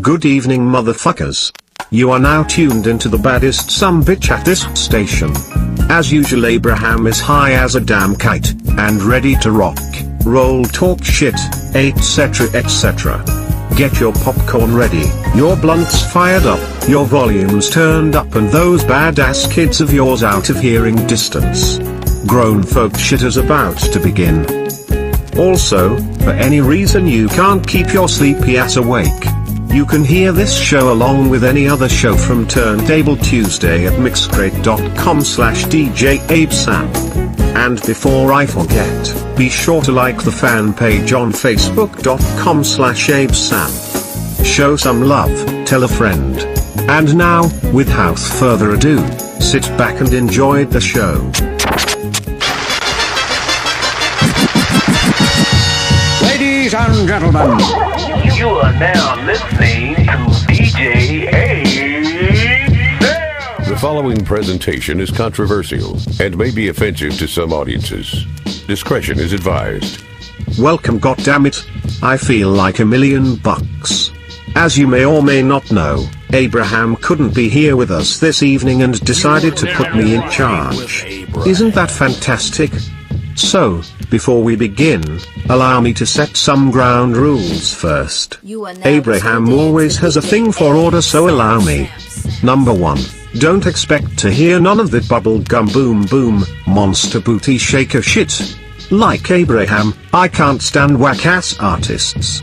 [0.00, 1.52] Good evening motherfuckers.
[1.90, 5.30] You are now tuned into the baddest some bitch at this station.
[5.90, 9.78] As usual Abraham is high as a damn kite, and ready to rock,
[10.24, 11.34] roll talk shit,
[11.74, 13.22] etc etc.
[13.76, 19.52] Get your popcorn ready, your blunts fired up, your volumes turned up and those badass
[19.52, 21.76] kids of yours out of hearing distance.
[22.26, 24.46] Grown folk shit is about to begin.
[25.38, 29.12] Also, for any reason you can't keep your sleepy ass awake,
[29.72, 35.22] you can hear this show along with any other show from Turntable Tuesday at mixcrate.com
[35.22, 36.94] slash djabesam.
[37.56, 44.44] And before I forget, be sure to like the fan page on facebook.com slash Abesam.
[44.44, 45.34] Show some love,
[45.66, 46.38] tell a friend.
[46.90, 48.98] And now, without further ado,
[49.40, 51.14] sit back and enjoy the show.
[56.22, 57.91] Ladies and gentlemen,
[58.42, 60.02] You are now listening to
[60.50, 61.62] DJ A.
[63.68, 68.26] The following presentation is controversial and may be offensive to some audiences.
[68.66, 70.02] Discretion is advised.
[70.58, 71.64] Welcome goddammit.
[72.02, 74.10] I feel like a million bucks.
[74.56, 78.82] As you may or may not know, Abraham couldn't be here with us this evening
[78.82, 81.04] and decided to put me in charge.
[81.46, 82.72] Isn't that fantastic?
[83.34, 85.02] So, before we begin,
[85.48, 88.38] allow me to set some ground rules first.
[88.42, 91.90] You are now Abraham always has a thing for order so allow me.
[92.42, 92.98] Number 1.
[93.38, 98.56] Don't expect to hear none of that bubble gum boom boom, monster booty shaker shit.
[98.90, 102.42] Like Abraham, I can't stand whack ass artists.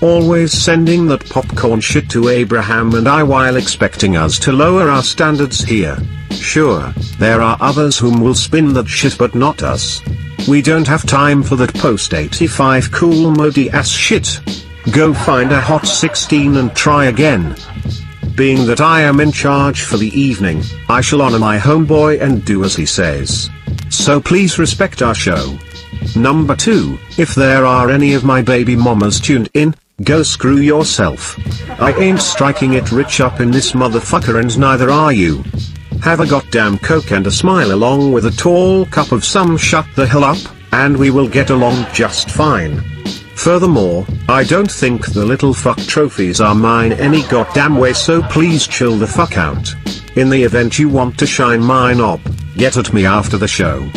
[0.00, 5.02] Always sending that popcorn shit to Abraham and I while expecting us to lower our
[5.02, 5.96] standards here.
[6.30, 10.02] Sure, there are others whom will spin that shit but not us.
[10.46, 14.40] We don't have time for that post 85 cool modi ass shit.
[14.90, 17.56] Go find a hot 16 and try again.
[18.34, 22.44] Being that I am in charge for the evening, I shall honor my homeboy and
[22.44, 23.48] do as he says.
[23.88, 25.56] So please respect our show.
[26.16, 31.38] Number 2, if there are any of my baby mamas tuned in, go screw yourself.
[31.80, 35.44] I ain't striking it rich up in this motherfucker and neither are you.
[36.02, 39.86] Have a goddamn coke and a smile along with a tall cup of some shut
[39.94, 40.38] the hell up,
[40.72, 42.80] and we will get along just fine.
[43.36, 48.66] Furthermore, I don't think the little fuck trophies are mine any goddamn way so please
[48.66, 49.74] chill the fuck out.
[50.16, 52.20] In the event you want to shine my knob,
[52.56, 53.88] get at me after the show.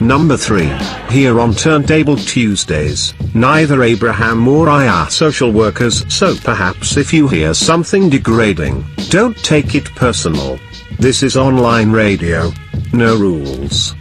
[0.00, 0.66] Number 3,
[1.10, 7.28] here on Turntable Tuesdays, neither Abraham or I are social workers so perhaps if you
[7.28, 10.58] hear something degrading, don't take it personal.
[10.98, 12.50] This is online radio.
[12.92, 13.94] No rules.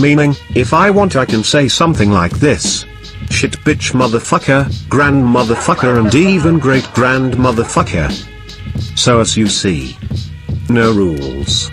[0.00, 2.86] Meaning, if I want I can say something like this.
[3.30, 7.34] Shit bitch motherfucker, grand motherfucker and even great grand.
[8.96, 9.96] So as you see.
[10.68, 11.70] No rules.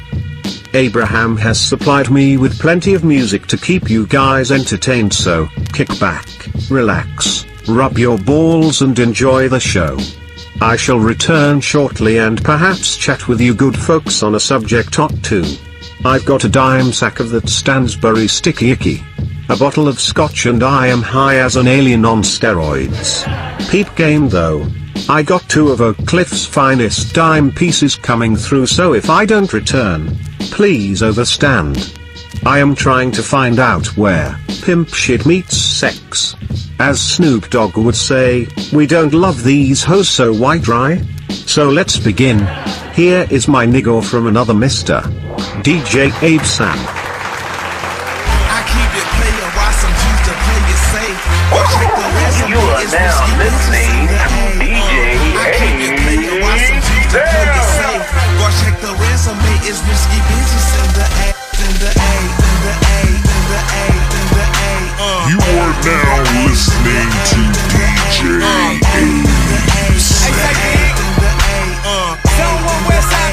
[0.74, 5.88] Abraham has supplied me with plenty of music to keep you guys entertained so, kick
[6.00, 6.28] back,
[6.70, 9.98] relax, rub your balls and enjoy the show.
[10.62, 15.10] I shall return shortly and perhaps chat with you good folks on a subject or
[15.24, 15.44] two.
[16.06, 19.04] I've got a dime sack of that Stansbury sticky icky.
[19.50, 23.28] A bottle of scotch and I am high as an alien on steroids.
[23.70, 24.66] Peep game though.
[25.10, 29.52] I got two of Oak Cliff's finest dime pieces coming through so if I don't
[29.52, 31.98] return, please overstand.
[32.46, 36.36] I am trying to find out where pimp shit meets sex.
[36.80, 40.98] As Snoop Dogg would say, we don't love these hoes so why dry?
[41.30, 42.40] So let's begin.
[42.94, 45.02] Here is my nigger from another mister.
[45.64, 46.78] DJ Abe Sam.
[48.50, 51.22] I keep it player while some choose to play it safe.
[51.52, 53.71] Or check the resume, You are now listening
[59.72, 63.88] it's risky business in the A, in the A, in the A, in the A,
[63.88, 64.76] in the A.
[65.00, 66.12] Uh, You are now
[66.44, 67.40] listening to
[67.72, 68.44] DJ
[71.88, 73.32] uh, Someone Westside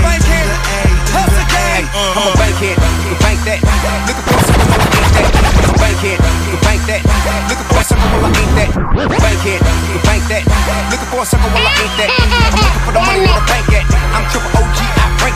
[1.11, 1.85] hustle gang.
[1.91, 3.59] I'm a bankhead, you bank that.
[4.07, 5.27] Looking for some will I ain't that.
[5.75, 7.03] Bankhead, you bank that.
[7.51, 8.71] Looking for some will I ain't that.
[9.11, 9.59] Bankhead,
[9.91, 10.43] you bank that.
[10.87, 12.11] Looking for some will I ain't that.
[12.15, 13.85] I'm looking for the money where the bank at.
[14.15, 14.88] I'm triple OG,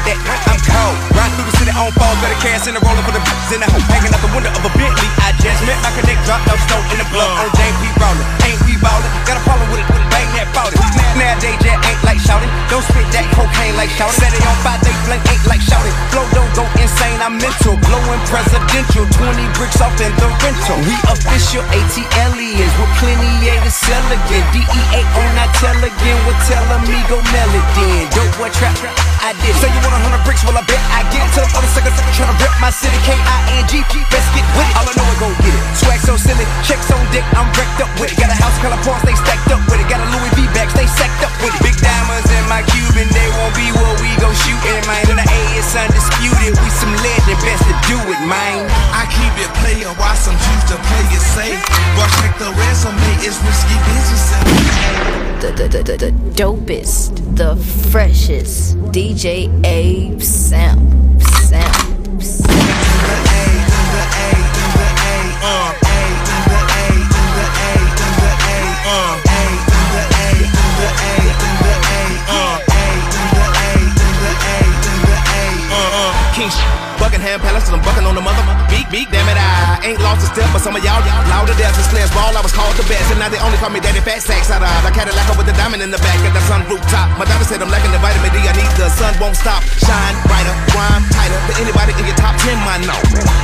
[0.07, 0.19] that.
[0.51, 3.23] I'm cold, riding through the city on fall, better cash in the roller for the
[3.23, 5.09] bitches in the hoop, hanging out the window of a Bentley.
[5.23, 8.27] I just met my connect, drop no snow in the blood on JP Roller.
[8.47, 9.13] Ain't we ballin'?
[9.29, 10.81] Got a problem with it, with a bang that bought it.
[11.13, 12.49] Nowadays, Jack ain't like shouting.
[12.73, 14.17] Don't spit that cocaine like shouting.
[14.17, 15.93] Set it on fire, they flame ain't like shouting.
[16.09, 17.21] Flow don't go insane.
[17.21, 17.77] I'm mental.
[17.85, 20.79] Blowing presidential, 20 bricks off in the rental.
[20.89, 24.45] We official ATLians with plenty A to sell again.
[24.57, 26.17] DEA on that tell again.
[26.49, 28.09] Telling me go then.
[28.17, 28.73] Dope boy trap,
[29.21, 29.53] I did.
[29.61, 31.21] Say you want a hundred bricks, well I bet I get.
[31.37, 32.97] Tell them other suckers tryna rip my city.
[33.05, 34.75] K-I-N-G, best get with it.
[34.81, 35.63] All I know is go get it.
[35.77, 38.17] Swag so silly, checks on dick, I'm wrecked up with it.
[38.17, 39.89] Got a house color parts, they stacked up with it.
[39.93, 41.61] Got a Louis V bag, they sacked up with it.
[41.61, 45.05] Big diamonds in my Cuban, they won't be what we go shooting, man.
[45.13, 46.57] And the A is undisputed.
[46.57, 48.65] We some legend, best to do it, man.
[48.97, 51.61] I keep it player, why some choose to play it safe?
[52.01, 54.25] But check the resume, it's risky business.
[55.45, 57.57] the, the, the, the, the dopest, the
[57.91, 59.49] freshest DJ
[59.83, 60.79] Abe Sam.
[61.19, 62.21] Sam.
[62.21, 62.93] Sam.
[76.33, 76.49] King
[76.97, 78.41] Buckingham Palace, I'm bucking on the mother.
[78.73, 81.53] Beak, beak, damn it, I ain't lost a step, but some of y'all, y'all louder
[81.61, 82.33] death is players ball.
[82.33, 84.65] I was called the best, and now they only call me Daddy Fat Sax out
[84.65, 87.13] of I Cadillac with the diamond in the back at the sun rooftop.
[87.21, 88.49] My doctor said I'm lacking the vitamin D.
[88.49, 89.61] I need the sun won't stop.
[89.77, 92.57] Shine brighter, rhyme tighter than anybody in your top ten.
[92.65, 92.97] My no,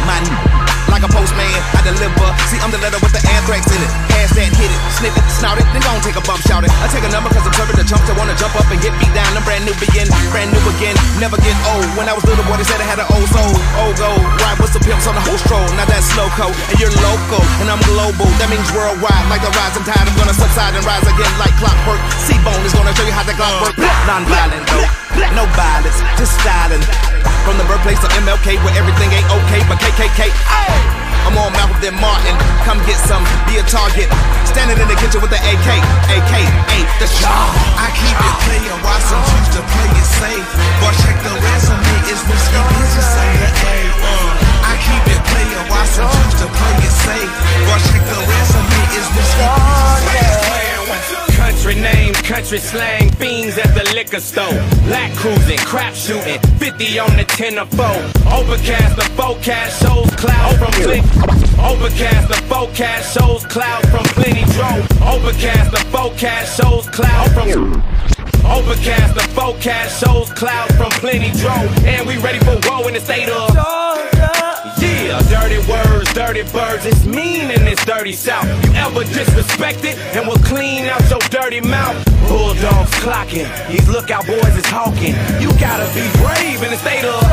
[0.08, 2.28] my like a postman, I deliver.
[2.48, 3.90] See, I'm the letter with the anthrax in it.
[4.12, 6.72] Pass that, hit it, snip it, snout it, then gon' take a bump, shout it.
[6.82, 8.92] I take a number cause I'm serving the chumps that wanna jump up and get
[8.96, 9.28] me down.
[9.36, 11.86] I'm brand new begin, brand new again, never get old.
[11.94, 13.52] When I was little boy, they said I had an old soul.
[13.80, 15.68] Old gold, ride with some pimps on the whole stroll.
[15.76, 18.28] Now that's slow code, and you're local, and I'm global.
[18.42, 20.02] That means worldwide, like the rise and tide.
[20.02, 22.00] I'm gonna subside and rise again like clockwork.
[22.26, 23.76] C-Bone is gonna show you how the clock work.
[24.08, 24.88] Non-violent though,
[25.38, 26.82] no violence, just styling.
[27.46, 30.28] From the birthplace of MLK, where everything ain't okay, but KKK.
[30.50, 30.98] Ay!
[31.28, 32.36] I'm on Malcolm Martin.
[32.64, 34.08] Come get some, be a target.
[34.48, 35.68] Standing in the kitchen with the AK,
[36.08, 36.32] AK,
[36.72, 37.52] ain't the shot.
[37.76, 40.48] I keep it player, why some choose to play it safe?
[40.80, 43.12] But check the resume, it's risky business.
[43.60, 47.32] Hey, uh, I keep it player, some choose to play it safe?
[47.68, 50.47] But check the resume, it's risky business.
[51.36, 54.52] Country name, country slang, fiends at the liquor store.
[54.86, 57.86] Black cruising, crap shooting, 50 on the 10 or 4.
[58.32, 61.00] Overcast, the forecast shows cloud from plenty.
[61.60, 64.86] Overcast, the forecast shows cloud from plenty drove.
[65.02, 67.82] Overcast, the forecast shows cloud from.
[68.44, 71.70] Overcast, the forecast shows clouds from plenty drove.
[71.84, 73.54] And we ready for woe in the state of.
[75.08, 78.44] Yeah, dirty words, dirty birds, it's mean in this dirty south.
[78.66, 81.96] You ever disrespect it and will clean out your dirty mouth?
[82.28, 85.16] Bulldogs clocking, these lookout boys is hawking.
[85.40, 87.24] You gotta be brave in the state of.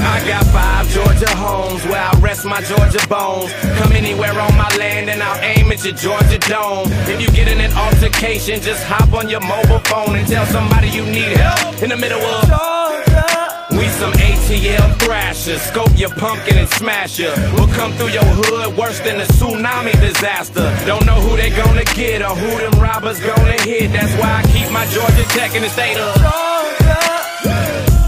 [0.00, 3.52] I got five Georgia homes where I rest my Georgia bones.
[3.76, 6.88] Come anywhere on my land and I'll aim at your Georgia dome.
[7.04, 10.88] If you get in an altercation, just hop on your mobile phone and tell somebody
[10.88, 13.35] you need help in the middle of.
[13.76, 17.34] We some ATL thrashers, scope your pumpkin and smash ya.
[17.54, 20.72] We'll come through your hood worse than a tsunami disaster.
[20.86, 23.92] Don't know who they gonna get or who them robbers gonna hit.
[23.92, 26.96] That's why I keep my Georgia Tech in the state of Georgia.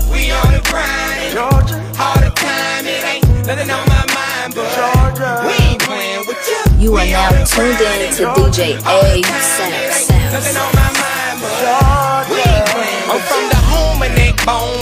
[0.09, 1.77] We on the grind, Georgia.
[2.01, 5.45] All the time, it ain't nothing on my mind, but Georgia.
[5.45, 6.63] We ain't playing with you.
[6.81, 10.33] You are now tuned in to DJ Abe Sam.
[10.33, 12.33] Nothing on my mind, but Georgia.
[12.33, 14.78] we ain't playing I'm from the home of neck bone,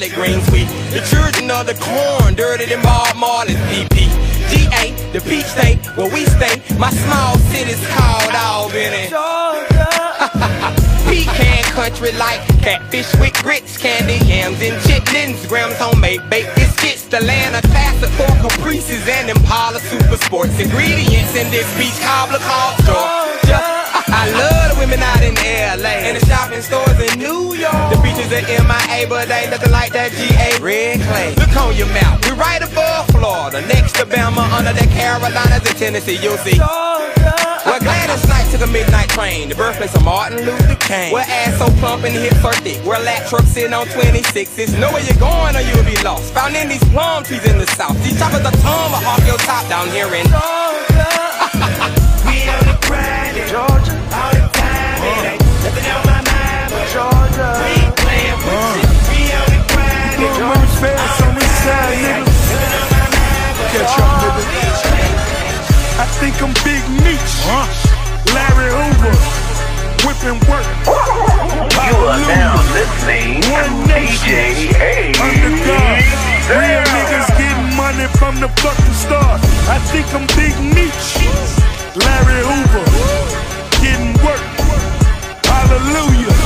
[0.00, 0.50] collard greens.
[0.50, 4.08] We the children of the corn, dirty than Bob Marley's PP.
[4.50, 6.62] GA, the peach state, where we stay.
[6.78, 9.10] My small city's called Albany.
[11.10, 17.20] Pecan country like catfish with grits, candy yams and chitlins, grams homemade baked biscuits, the
[17.20, 22.76] land of classic for caprices and Impala super sports ingredients in this beach cobbler called
[22.86, 23.79] Georgia.
[24.12, 27.94] I love the women out in LA and the shopping stores in New York.
[27.94, 31.34] The beaches are MIA, but they nothing like that GA red clay.
[31.38, 35.78] Look on your map, we're right above Florida, next to Bama, under the Carolinas and
[35.78, 36.18] Tennessee.
[36.18, 36.58] You'll see.
[36.58, 41.12] Well, Gladys Knight took a midnight train, the birthplace of Martin Luther King.
[41.12, 44.78] Where ass so plump and hips so thick, where lat truck sitting on 26s.
[44.80, 46.32] Know where you're going or you'll be lost.
[46.34, 47.96] Found in these plum trees in the south.
[48.02, 50.26] These choppers are will your top down here in
[52.26, 53.19] We on the Georgia
[54.12, 54.98] all the time.
[55.06, 57.50] It ain't nothing on my mind, but Georgia.
[57.62, 58.90] We ain't playing with you.
[59.10, 61.24] We on the grind in Georgia.
[61.26, 62.24] on this side, nigga.
[62.26, 64.80] Nothing on my mind, but Catch up, nigga.
[66.00, 67.32] I think I'm Big Meech.
[68.32, 69.14] Larry Hoover.
[70.06, 70.64] Whipping work.
[70.86, 75.12] You are now listening One DJ.
[76.48, 79.40] Real niggas getting money from the fucking start.
[79.68, 81.20] I think I'm Big Meech.
[81.96, 83.39] Larry Hoover.
[83.80, 84.44] Getting work.
[85.48, 86.36] Hallelujah.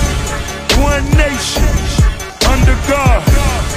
[0.80, 1.68] One nation.
[2.48, 3.22] Under God.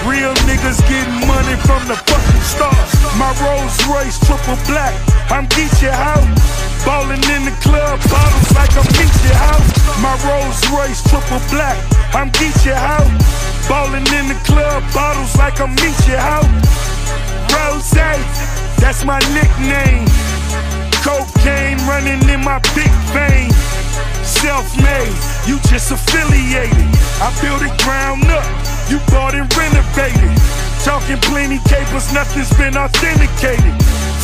[0.06, 2.92] Real niggas getting money from the fucking stars.
[3.18, 4.94] My Rolls Royce triple black.
[5.30, 6.24] I'm Geechee out.
[6.86, 9.66] Ballin' in the club, bottles like I'm Geechee out.
[10.00, 11.78] My Rolls Royce triple black.
[12.14, 13.10] I'm Geechee out.
[13.68, 16.48] Ballin' in the club, bottles like I'm Geechee out.
[17.52, 17.92] Rose,
[18.80, 20.37] that's my nickname.
[21.04, 23.52] Cocaine running in my big vein.
[24.24, 25.14] Self-made,
[25.48, 26.88] you just affiliated.
[27.20, 28.46] I built it ground up,
[28.90, 30.32] you bought and renovated.
[30.84, 33.76] Talking plenty capers, nothing's been authenticated.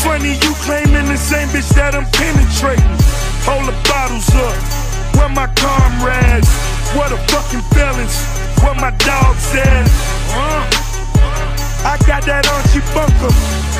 [0.06, 2.98] Funny you claiming the same bitch that I'm penetrating.
[3.48, 4.58] Hold the bottles up,
[5.18, 6.50] where my comrades?
[6.96, 8.44] What the fucking felons?
[8.64, 9.86] where my dogs said?
[10.30, 10.83] Uh.
[11.84, 13.32] I got that Archie Bunker.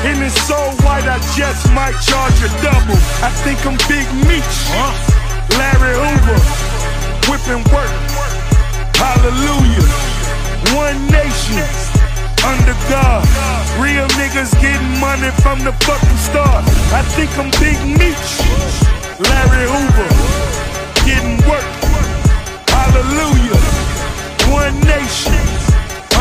[0.04, 3.00] And it's so white, I just might charge a double.
[3.24, 4.56] I think I'm Big Meech.
[5.56, 6.38] Larry Hoover.
[7.32, 7.88] Whipping work.
[9.00, 9.88] Hallelujah.
[10.76, 11.64] One nation.
[12.44, 13.24] Under God.
[13.80, 16.60] Real niggas getting money from the fucking start.
[16.92, 18.28] I think I'm Big Meech.
[19.32, 20.10] Larry Hoover.
[21.08, 21.64] Getting work.
[22.68, 23.60] Hallelujah.
[24.52, 25.73] One nation.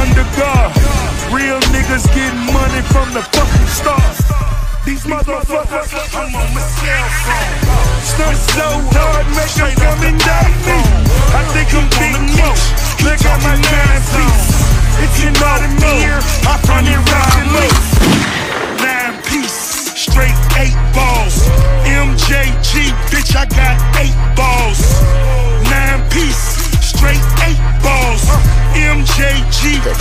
[0.04, 0.76] Under God.
[1.32, 4.20] Real niggas getting money from the fucking stars.
[4.84, 7.56] These motherfuckers, I'm on my cell phone.
[8.04, 10.80] Stunt so hard, make them come and date me.
[11.32, 12.64] I think I'm big Meech.
[13.00, 14.52] Look at my nine piece.
[15.08, 15.40] It's an
[16.04, 16.20] year,
[16.52, 17.93] I find it right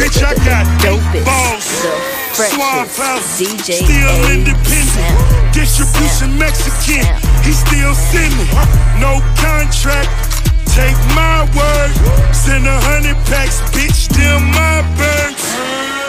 [0.03, 1.63] bitch, I got eight balls.
[2.35, 5.15] Swamp House, DJ still A independent.
[5.55, 7.07] Distribution Mexican,
[7.47, 8.51] he still sending.
[8.99, 10.11] No contract,
[10.75, 11.93] take my word.
[12.35, 15.45] Send a hundred packs, bitch, them my birds.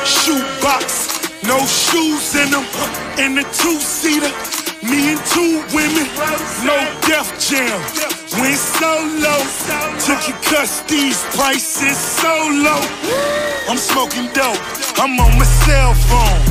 [0.09, 2.65] Shoebox, no shoes in them.
[3.19, 4.33] In the two seater,
[4.81, 6.07] me and two women,
[6.65, 8.22] no Def Jam.
[8.39, 9.37] Went solo,
[10.01, 10.37] took your
[10.87, 12.33] these prices so
[12.65, 12.81] low.
[13.69, 14.57] I'm smoking dope,
[14.97, 16.41] I'm on my cell phone.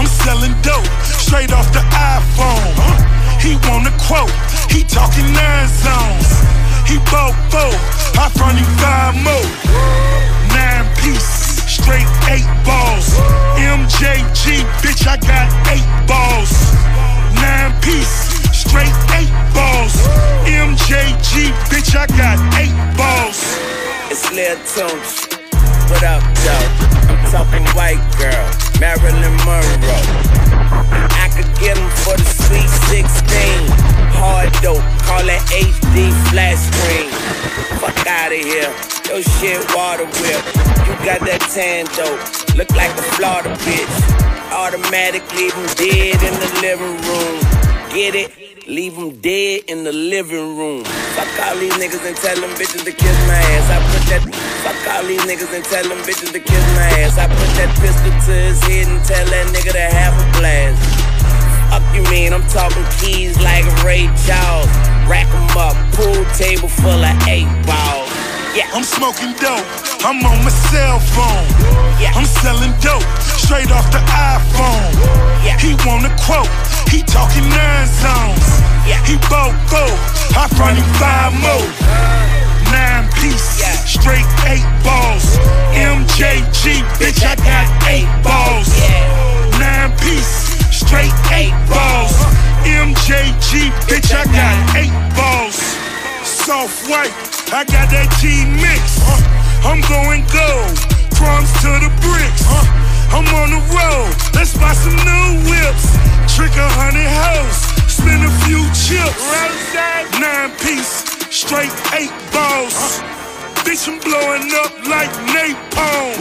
[0.00, 2.72] I'm selling dope, straight off the iPhone.
[3.38, 4.32] He want a quote,
[4.72, 6.40] he talking nine zones.
[6.88, 7.68] He bought four,
[8.16, 9.48] I front him five more.
[10.56, 13.12] Nine piece, straight eight balls.
[13.60, 16.52] MJG, bitch, I got eight balls.
[17.36, 19.94] Nine piece, straight eight balls.
[20.44, 23.40] MJG, bitch, I got eight balls.
[24.12, 25.24] It's Lil Tunes.
[25.88, 26.68] What up, though?
[27.08, 28.46] I'm talking white girl,
[28.78, 30.04] Marilyn Monroe.
[31.24, 33.64] I could get 'em for the sweet 16.
[34.20, 37.10] Hard dope, call it HD flat screen.
[37.80, 38.72] Fuck out of here.
[39.08, 40.42] Your shit water whip.
[40.86, 42.20] You got that tan dope.
[42.58, 43.96] Look like a Florida bitch.
[44.52, 47.40] Automatic, leave 'em dead in the living room.
[47.94, 48.39] Get it?
[48.70, 50.84] Leave 'em dead in the living room.
[51.16, 53.66] Fuck all these niggas and tell them bitches to kiss my ass.
[53.68, 54.22] I put that.
[54.62, 57.18] Fuck all these niggas and tell them bitches to kiss my ass.
[57.18, 60.78] I put that pistol to his head and tell that nigga to have a blast.
[61.70, 62.32] Fuck you mean?
[62.32, 64.70] I'm talking keys like Ray Charles.
[65.10, 68.19] Rack 'em up, pool table full of eight balls.
[68.54, 68.66] Yeah.
[68.74, 69.62] I'm smoking dope.
[70.02, 71.46] I'm on my cell phone.
[72.02, 72.10] Yeah.
[72.18, 74.90] I'm selling dope straight off the iPhone.
[75.46, 75.58] Yeah.
[75.58, 76.50] He want a quote.
[76.90, 78.46] He talking nine zones.
[78.82, 78.98] Yeah.
[79.06, 79.94] He four.
[80.34, 81.68] I front him five more.
[82.74, 83.62] Nine piece.
[83.62, 83.70] Yeah.
[83.86, 85.38] Straight eight balls.
[85.78, 88.66] MJG, bitch, I got eight balls.
[88.74, 89.58] Yeah.
[89.62, 90.50] Nine piece.
[90.74, 92.18] Straight eight balls.
[92.66, 95.79] MJG, bitch, I got eight balls.
[96.46, 97.12] Soft white,
[97.52, 98.98] I got that G mix.
[99.60, 100.72] I'm going gold,
[101.12, 102.42] crumbs to the bricks.
[103.12, 105.84] I'm on the road, let's buy some new whips.
[106.32, 107.60] Trick a hundred hoes,
[107.92, 109.20] spin a few chips.
[110.16, 113.04] Nine piece, straight eight balls.
[113.60, 116.16] Bitch, I'm blowing up like napalm.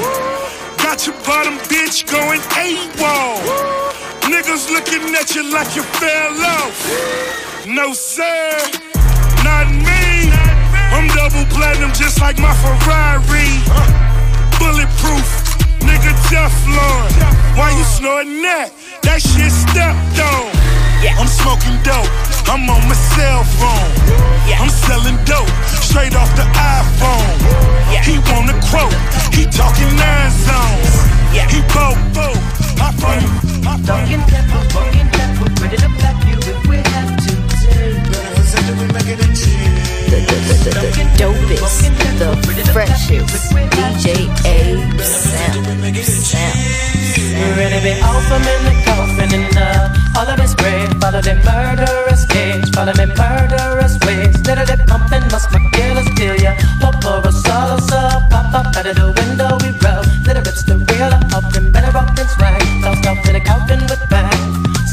[0.84, 3.40] Got your bottom bitch going AWOL.
[4.28, 6.76] Niggas looking at you like you fell off.
[7.66, 8.60] No, sir,
[9.44, 10.32] not me.
[10.92, 13.50] I'm double platinum just like my Ferrari.
[14.60, 15.28] Bulletproof,
[15.86, 17.10] nigga Teflon.
[17.56, 18.72] Why you snorting that?
[19.04, 20.52] That shit stepped on.
[21.20, 22.10] I'm smoking dope.
[22.50, 23.92] I'm on my cell phone.
[24.60, 27.38] I'm selling dope straight off the iPhone.
[28.04, 28.94] He wanna quote.
[29.34, 30.96] He talking nine zones.
[31.54, 32.36] He bought four.
[32.82, 33.24] I front.
[33.68, 34.30] I front him.
[38.80, 41.84] The, the, the, the dopest,
[42.16, 45.70] the freshest, DJ A Sam.
[47.58, 50.96] Ready be off, I'm in the coffin and uh, all of this bread.
[51.02, 54.40] Follow the murderous cage, follow me murderous ways.
[54.48, 56.56] Little the pumping, must my killers steal ya.
[56.80, 57.84] Pop for a sub,
[58.32, 60.08] pop up out of the window we rub.
[60.24, 62.64] Little rips the real up, and better rock and swing.
[62.82, 63.89] Tossed off in the coffin.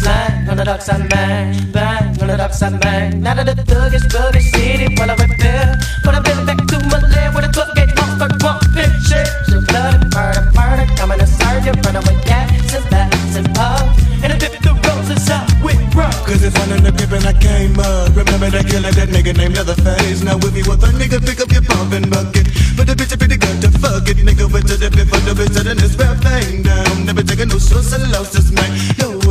[0.07, 3.21] Slang on the dark side, bang, bang on the dark side, bang.
[3.21, 5.75] Now that the thuggish, buggish city, while I repair.
[6.05, 9.27] But I've been back to my lair where the club gate off, but one picture.
[9.51, 13.99] So blood, murder, murder, coming to serve you, run away, gas and bags and pubs.
[14.23, 16.15] And I dip the roses up with rum.
[16.23, 18.15] Cause it's one in the pip and I came up.
[18.15, 20.23] Remember that killer, that nigga named Leatherface.
[20.23, 22.47] Now if you was a nigga, pick up your pump and bucket.
[22.79, 24.23] But the bitch is pretty good to fuck it.
[24.23, 27.11] Nigga went to the pit for the bitch, setting this rap thing down.
[27.11, 28.71] Never taking no shorts and losses, man.
[29.03, 29.26] No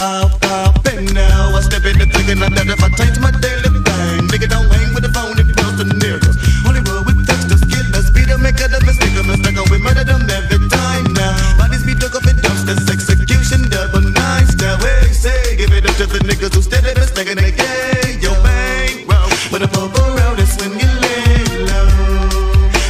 [0.00, 1.56] no how, how, now.
[1.56, 4.28] I step in the thing and I doubt if I change my daily bang.
[4.32, 6.36] Nigga don't hang with the phone if you post the niggas.
[6.64, 10.24] Hollywood with textures, killers, beat them, make a mistake, a mistake, and we murder them
[10.28, 11.36] every time now.
[11.60, 14.56] Bodies be dug up in dumpsters, execution double nice.
[14.56, 18.16] Now, hey, say, give it up to the niggas who steady mistaken they gay.
[18.20, 19.28] Yo, bang, wow.
[19.52, 21.88] When the pop around, that's when you lay low.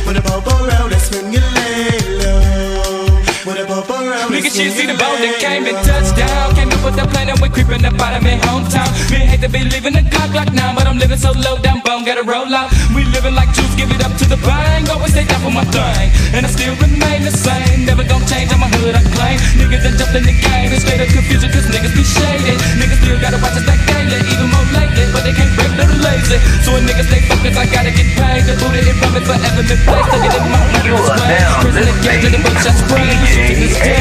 [0.06, 3.18] When the pop around, that's when you lay low.
[3.46, 6.49] When the pop around, Nigga, shit, see the boat that came and touched down.
[6.90, 8.90] With the plan and we creeping up out of my hometown.
[9.12, 11.82] Me hate to be leaving the clock like now, but I'm living so low down,
[12.00, 12.70] bone, gotta roll out.
[12.94, 14.88] We living like juice, give it up to the bang.
[14.88, 17.84] Always stay down for my thing, and I still remain the same.
[17.84, 19.38] Never gonna change, I'm a hood, I claim.
[19.60, 22.58] Niggas done jumped in the game, it's straight up confusion, cause niggas be shaded.
[22.80, 25.96] Niggas still gotta watch us like daily, even more lately, but they can't break, they're
[26.00, 26.38] lazy.
[26.64, 28.42] So when niggas stay focused, I gotta get paid.
[28.48, 30.10] The booty it from it forever been placed.
[30.10, 31.38] At it, my money was way.
[31.60, 33.12] Prison the game, to the bitch, I spray.
[33.12, 34.00] You shoot to this day.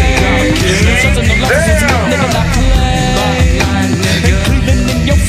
[1.03, 2.88] Such a no losses, nigga, not play.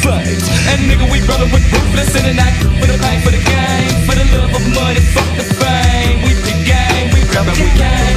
[0.00, 0.48] Face.
[0.72, 2.56] And nigga, we brother with ruthless in the night.
[2.80, 6.24] For the pain, for the game, for the love of money, fuck the fame.
[6.24, 8.10] We the game, we grab we came.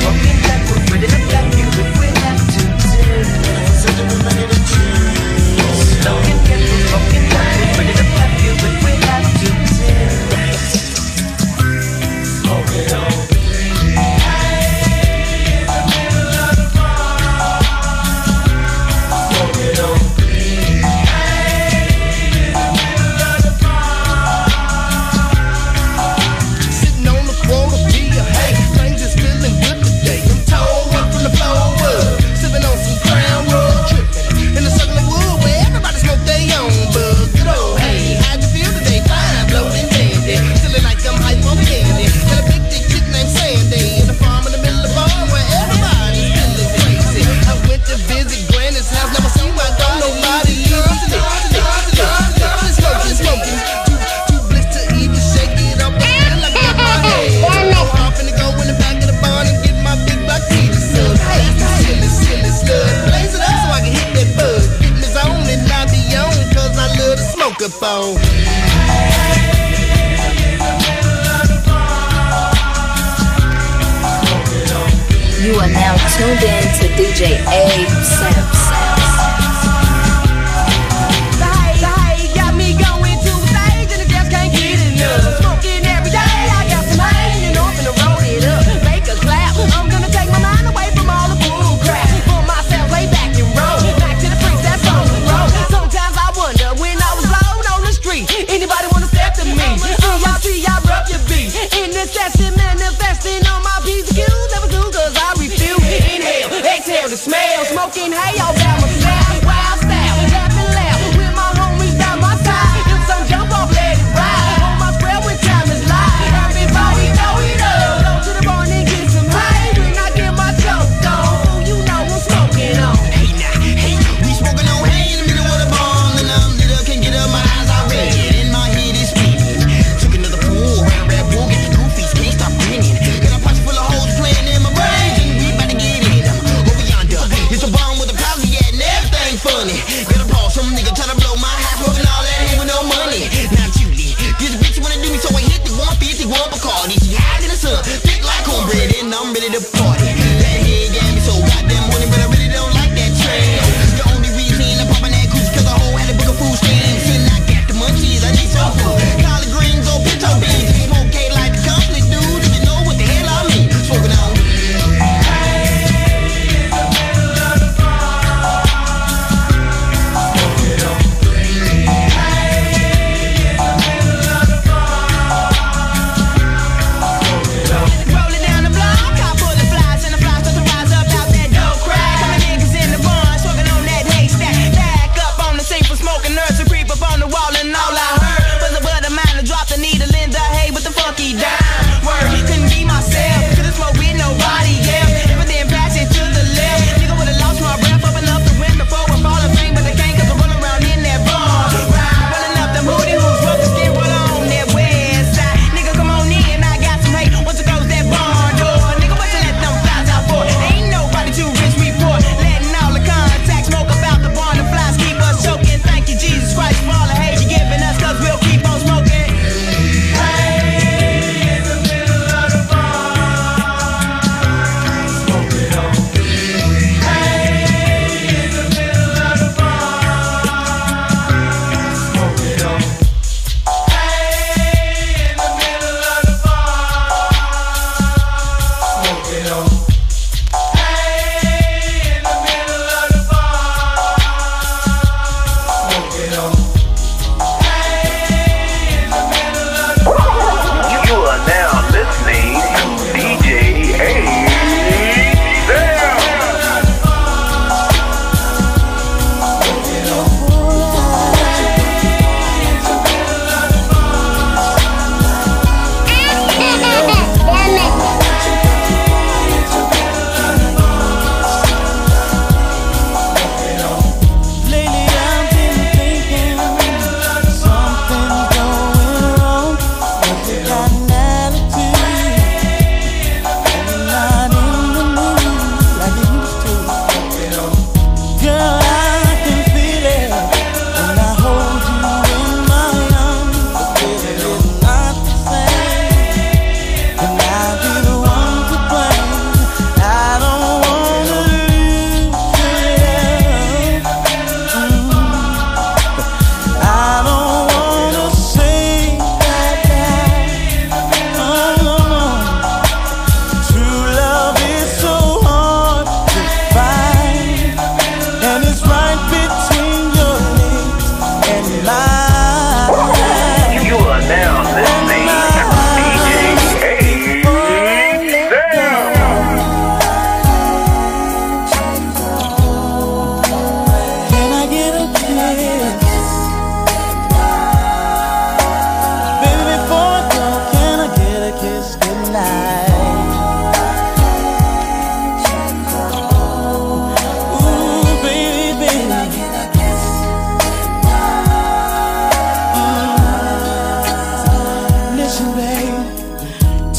[76.18, 78.73] Tuned in to DJ Abe Sims.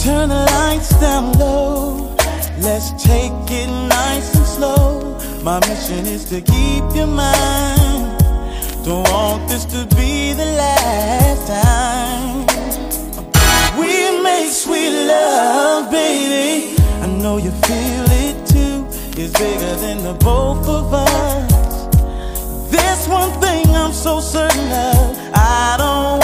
[0.05, 2.15] Turn the lights down low.
[2.59, 5.19] Let's take it nice and slow.
[5.43, 8.19] My mission is to keep your mind.
[8.85, 12.45] Don't want this to be the last time.
[13.79, 16.77] We make sweet love, baby.
[17.01, 18.85] I know you feel it too.
[19.19, 21.87] It's bigger than the both of us.
[22.71, 25.17] There's one thing I'm so certain of.
[25.33, 26.24] I don't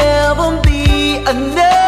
[0.00, 1.79] never be enough.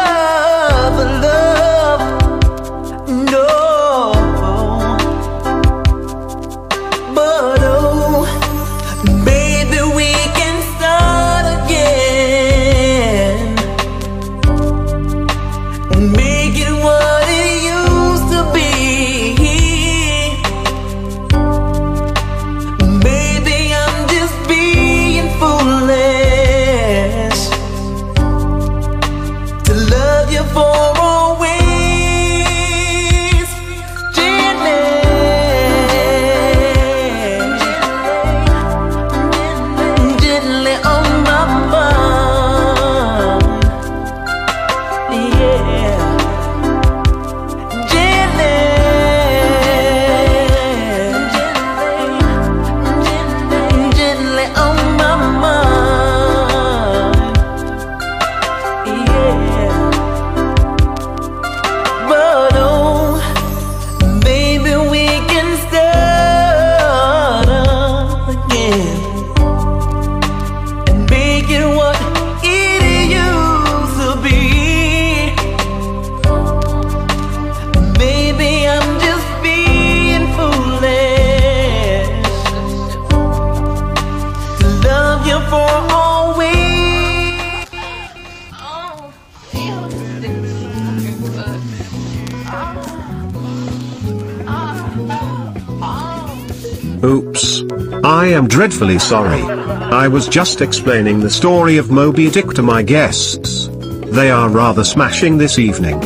[98.63, 99.41] dreadfully sorry.
[99.41, 103.67] I was just explaining the story of Moby Dick to my guests.
[103.67, 106.01] They are rather smashing this evening.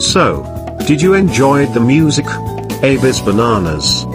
[0.00, 0.44] So,
[0.86, 2.24] did you enjoy the music?
[2.82, 4.06] Abe's Bananas.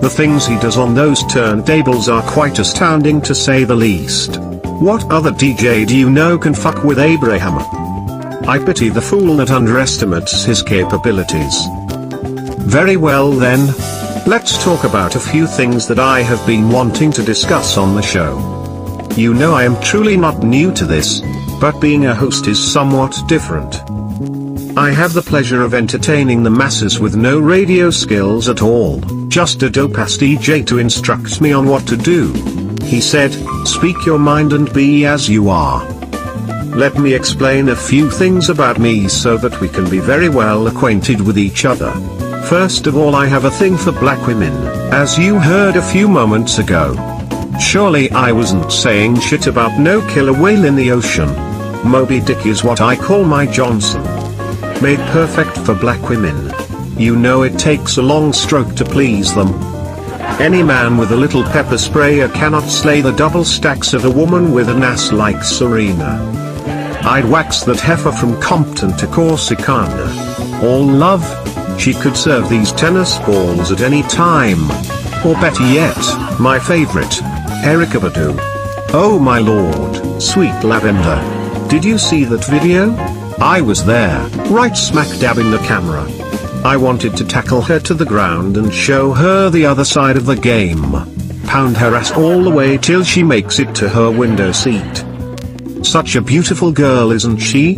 [0.00, 4.40] The things he does on those turntables are quite astounding to say the least.
[4.80, 7.58] What other DJ do you know can fuck with Abraham?
[8.48, 11.62] I pity the fool that underestimates his capabilities.
[12.60, 13.66] Very well then,
[14.26, 18.02] Let's talk about a few things that I have been wanting to discuss on the
[18.02, 18.34] show.
[19.14, 21.20] You know I am truly not new to this,
[21.60, 23.76] but being a host is somewhat different.
[24.76, 29.62] I have the pleasure of entertaining the masses with no radio skills at all, just
[29.62, 32.32] a dope ass DJ to instruct me on what to do.
[32.82, 33.32] He said,
[33.64, 35.88] speak your mind and be as you are.
[36.74, 40.66] Let me explain a few things about me so that we can be very well
[40.66, 41.94] acquainted with each other.
[42.48, 44.52] First of all I have a thing for black women,
[44.92, 46.94] as you heard a few moments ago.
[47.60, 51.28] Surely I wasn't saying shit about no killer whale in the ocean.
[51.84, 54.00] Moby Dick is what I call my Johnson.
[54.80, 56.52] Made perfect for black women.
[56.96, 59.52] You know it takes a long stroke to please them.
[60.40, 64.52] Any man with a little pepper sprayer cannot slay the double stacks of a woman
[64.52, 66.20] with an ass like Serena.
[67.02, 70.62] I'd wax that heifer from Compton to Corsicana.
[70.62, 71.24] All love?
[71.78, 74.70] She could serve these tennis balls at any time.
[75.24, 75.96] Or better yet,
[76.40, 77.20] my favorite,
[77.64, 78.36] Erykah Badu.
[78.92, 81.20] Oh my lord, sweet lavender.
[81.68, 82.94] Did you see that video?
[83.38, 86.06] I was there, right smack dab in the camera.
[86.64, 90.26] I wanted to tackle her to the ground and show her the other side of
[90.26, 90.92] the game.
[91.46, 95.04] Pound her ass all the way till she makes it to her window seat.
[95.82, 97.76] Such a beautiful girl isn't she?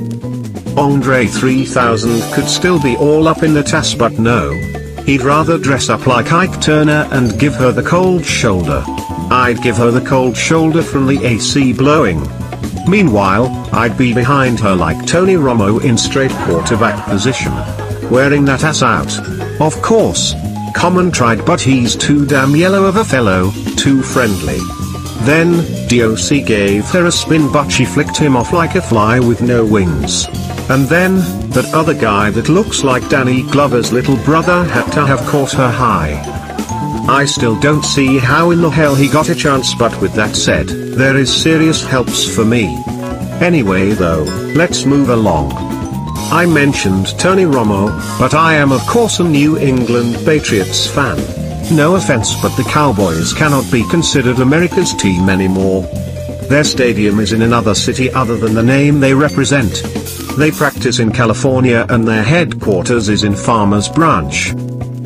[0.79, 4.53] Andre 3000 could still be all up in the tass but no.
[5.05, 8.85] He'd rather dress up like Ike Turner and give her the cold shoulder.
[9.29, 12.21] I'd give her the cold shoulder from the AC blowing.
[12.89, 17.53] Meanwhile, I'd be behind her like Tony Romo in straight quarterback position.
[18.09, 19.19] Wearing that ass out.
[19.61, 20.33] Of course.
[20.77, 24.61] Common tried but he's too damn yellow of a fellow, too friendly.
[25.23, 25.55] Then,
[25.89, 29.67] DOC gave her a spin but she flicked him off like a fly with no
[29.67, 30.29] wings.
[30.71, 31.17] And then,
[31.51, 35.71] that other guy that looks like Danny Glover's little brother had to have caught her
[35.71, 36.23] high.
[37.09, 40.37] I still don't see how in the hell he got a chance but with that
[40.37, 42.77] said, there is serious helps for me.
[43.41, 45.53] Anyway though, let's move along.
[46.31, 47.89] I mentioned Tony Romo,
[48.19, 51.17] but I am of course a New England Patriots fan.
[51.75, 55.85] No offense but the Cowboys cannot be considered America's team anymore.
[56.51, 59.83] Their stadium is in another city other than the name they represent.
[60.39, 64.53] They practice in California and their headquarters is in Farmers Branch.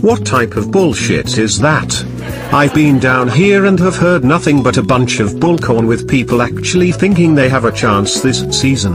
[0.03, 2.05] What type of bullshit is that?
[2.53, 6.43] I've been down here and have heard nothing but a bunch of bullcorn with people
[6.43, 8.95] actually thinking they have a chance this season.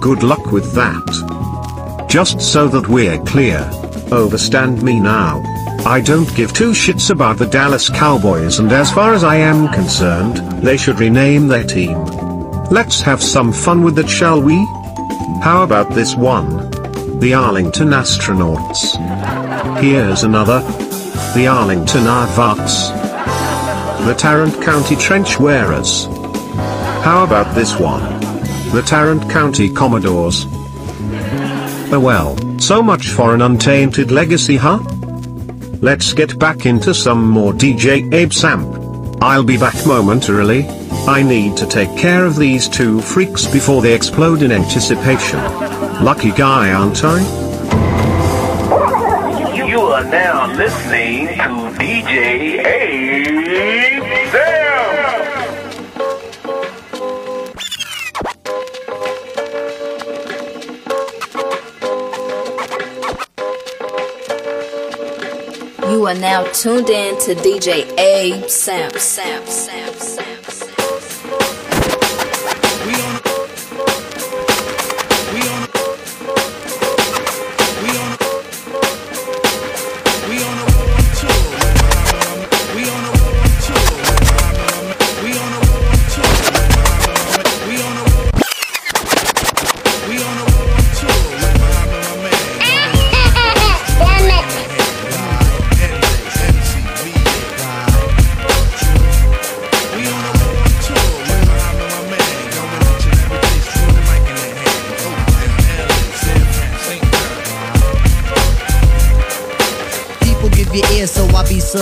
[0.00, 2.06] Good luck with that.
[2.08, 3.58] Just so that we're clear.
[4.10, 5.42] Overstand me now.
[5.84, 9.70] I don't give two shits about the Dallas Cowboys and as far as I am
[9.74, 12.02] concerned, they should rename their team.
[12.70, 14.66] Let's have some fun with it shall we?
[15.40, 16.70] How about this one?
[17.18, 18.98] The Arlington Astronauts.
[19.80, 20.60] Here's another.
[21.34, 22.90] The Arlington Aardvarks.
[24.04, 26.04] The Tarrant County Trench Wearers.
[27.02, 28.02] How about this one?
[28.72, 30.44] The Tarrant County Commodores.
[31.92, 34.78] Oh well, so much for an untainted legacy huh?
[35.80, 39.22] Let's get back into some more DJ Abe Samp.
[39.22, 40.79] I'll be back momentarily.
[41.08, 45.40] I need to take care of these two freaks before they explode in anticipation.
[46.04, 47.20] Lucky guy aren't I?
[49.66, 51.42] You are now listening to
[51.78, 54.60] DJ Abe Sam.
[65.90, 69.79] You are now tuned in to DJ Abe Sam Sam Sam Sam.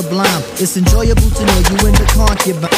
[0.03, 0.42] Sublime.
[0.62, 2.78] It's enjoyable to know you in the concubine.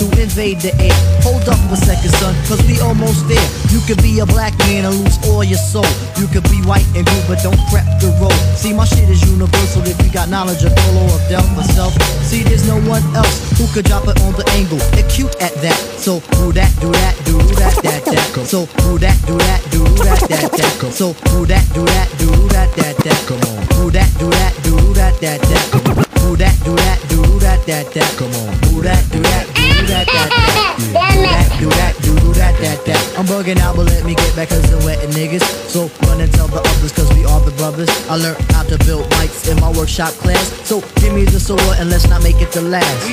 [0.00, 0.96] who invade the air.
[1.22, 3.48] Hold up for a second, son, cause we almost there.
[3.70, 5.86] You could be a black man and lose all your soul.
[6.16, 8.36] You could be white and blue, but don't prep the road.
[8.56, 11.92] See, my shit is universal if you got knowledge of Dolo or Del myself.
[12.24, 14.78] See, there's no one else who could drop it on the angle.
[14.92, 15.78] They're cute at that.
[15.96, 18.46] So, do that, do that, do that, that, that.
[18.46, 20.92] So, do that, do that, do that, that, that.
[20.92, 23.20] So, do that, do that, do that, that, that.
[23.26, 23.66] Come on.
[23.76, 26.05] Do that, do that, do that, that, that.
[26.26, 28.10] Do that, do that, do that, that, that.
[28.18, 28.50] Come on.
[28.66, 30.26] Do that, do that, do that, that,
[30.90, 31.46] that.
[31.60, 33.14] Do that, do that, do that, that, that.
[33.16, 35.46] I'm bugging out, but let me get back cause I'm wetting niggas.
[35.70, 37.88] So run and tell the others cause we are the brothers.
[38.10, 40.50] I learned how to build mics in my workshop class.
[40.66, 43.06] So give me the sword and let's not make it the last.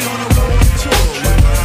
[1.22, 1.63] Back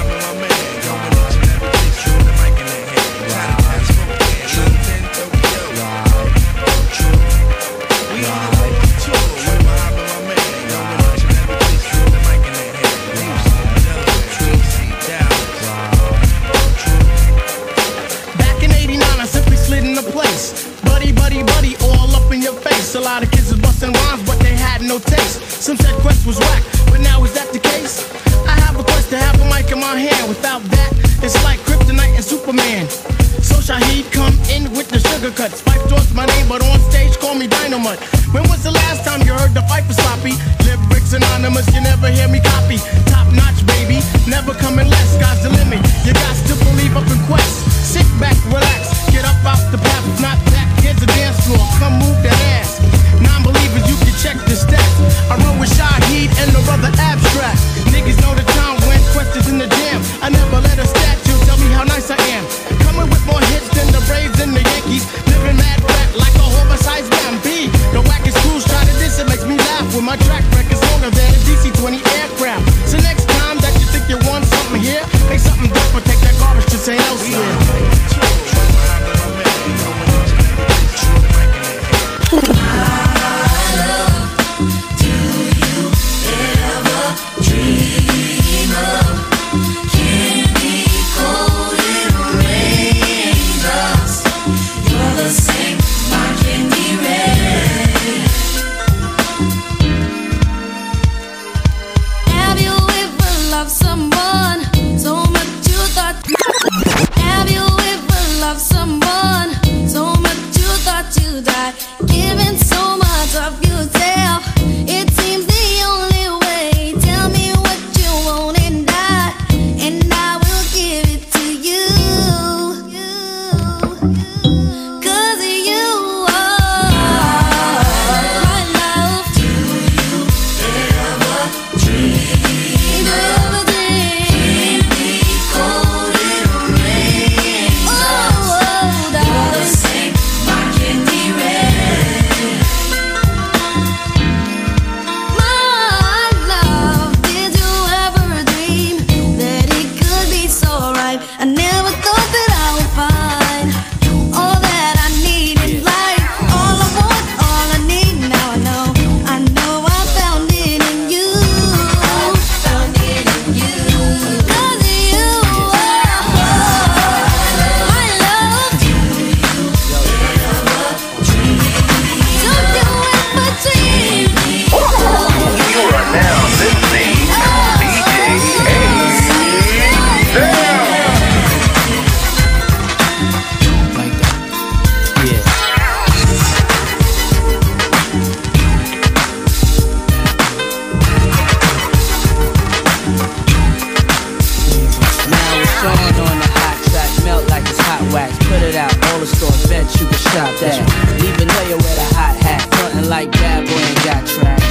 [200.28, 200.76] you shop that.
[201.20, 204.64] Leave a lawyer with a hot hat, frontin' like bad boy ain't got tracks.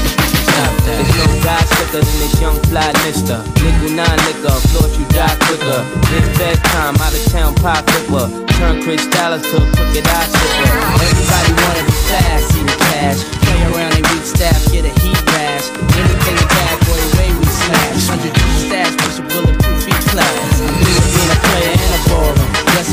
[0.45, 1.01] Stop that.
[1.01, 3.39] There's no guy slicker than this young fly mister.
[3.61, 5.81] Nickel nine liquor, float you die quicker.
[6.13, 8.27] It's bedtime, out of town pop flipper.
[8.57, 10.69] Turn Chris Dallas to a crooked eye slipper.
[11.01, 13.19] Everybody wanna be fast, see the cash.
[13.45, 15.67] Play around and weak staff, get a heat rash.
[15.73, 18.07] Anything bad boy way we smash.
[18.09, 18.33] Hundred
[18.65, 19.77] stash, push a bulletproof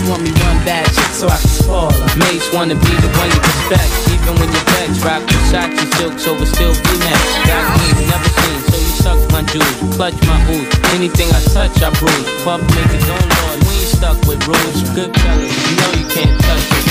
[0.09, 1.92] want me one bad chick so I can spoil.
[2.16, 5.90] Mates wanna be the one you respect, even when your bags rock the shots and
[5.94, 7.32] silk, so we still be next.
[7.48, 9.64] Got me, never seen, so you suck my dude,
[9.96, 10.68] clutch my ooze.
[10.94, 12.28] Anything I touch, I bruise.
[12.44, 14.78] Pub niggas on lord, we ain't stuck with rules.
[14.92, 16.86] Good fellas, you know you can't touch us.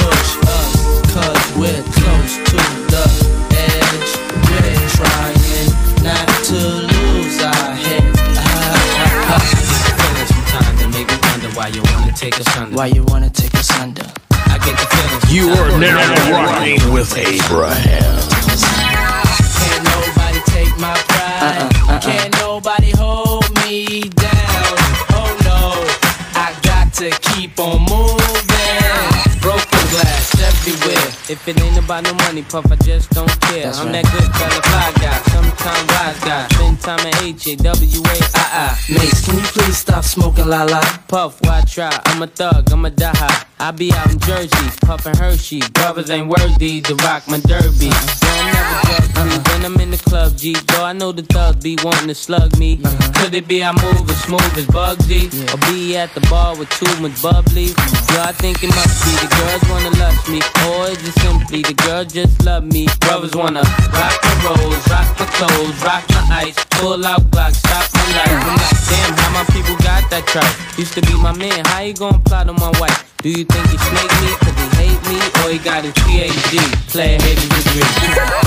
[0.00, 0.72] Push us,
[1.12, 2.58] cause we're close to
[2.92, 3.04] the
[3.52, 4.10] edge.
[4.48, 5.70] We're trying
[6.02, 6.81] not to
[12.22, 12.76] take us under.
[12.76, 14.04] Why you wanna take us under?
[14.30, 15.34] I get the feeling.
[15.34, 18.81] You are now rocking with Abraham.
[31.32, 33.64] If it ain't about no money, puff, I just don't care.
[33.64, 34.04] That's I'm right.
[34.04, 36.46] that good fella, fly guy, sometime wise guy.
[36.48, 38.92] Spend time at H A W A I I.
[38.92, 40.82] Mase, can you please stop smoking la la?
[41.08, 41.98] Puff, why try?
[42.04, 43.46] I'm a thug, I'm a die high.
[43.58, 45.60] I be out in Jersey, puffin' Hershey.
[45.72, 47.90] Brothers ain't worthy to rock my derby.
[47.92, 50.54] So I'm never drug free when I'm in the club, G.
[50.66, 52.80] Though I know the thugs be wanting to slug me.
[52.84, 53.12] Uh-huh.
[53.22, 55.30] Could it be I move as smooth as Bugsy?
[55.54, 57.70] Or be at the bar with too much bubbly?
[58.10, 60.42] Yo, I think it must be the girls wanna lust me.
[60.66, 62.86] Or is it simply the girl just love me?
[63.00, 63.62] Brothers wanna
[63.94, 68.38] rock the rolls, rock the clothes, rock the ice, pull out blocks, stop my life.
[68.48, 70.78] I'm like, damn, how my people got that tripe?
[70.78, 72.98] Used to be my man, how you gonna plot on my wife?
[73.22, 75.18] Do you think he snake me cause he hate me?
[75.40, 76.58] Or he got his PhD,
[76.90, 77.86] player hating degree?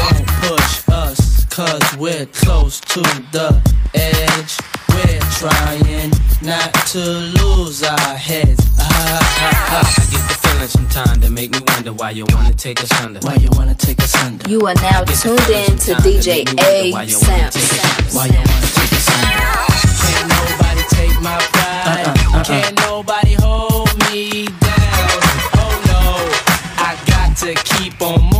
[0.01, 3.01] Don't push us, cause we're close to
[3.31, 3.61] the
[3.93, 4.74] edge.
[4.95, 6.99] We're trying not to
[7.39, 8.61] lose our heads.
[8.79, 9.95] Ah, ah, ah.
[9.97, 13.19] I get the feeling sometimes that make me wonder why you wanna take us under.
[13.19, 14.49] Why you wanna take us under?
[14.49, 17.51] You are now tuned in to DJ A Sam.
[18.15, 19.55] Why you wanna take us under?
[20.05, 22.45] Can't nobody take my pride.
[22.45, 25.19] Can't nobody hold me down.
[25.59, 26.03] Oh no,
[26.79, 28.34] I got to keep on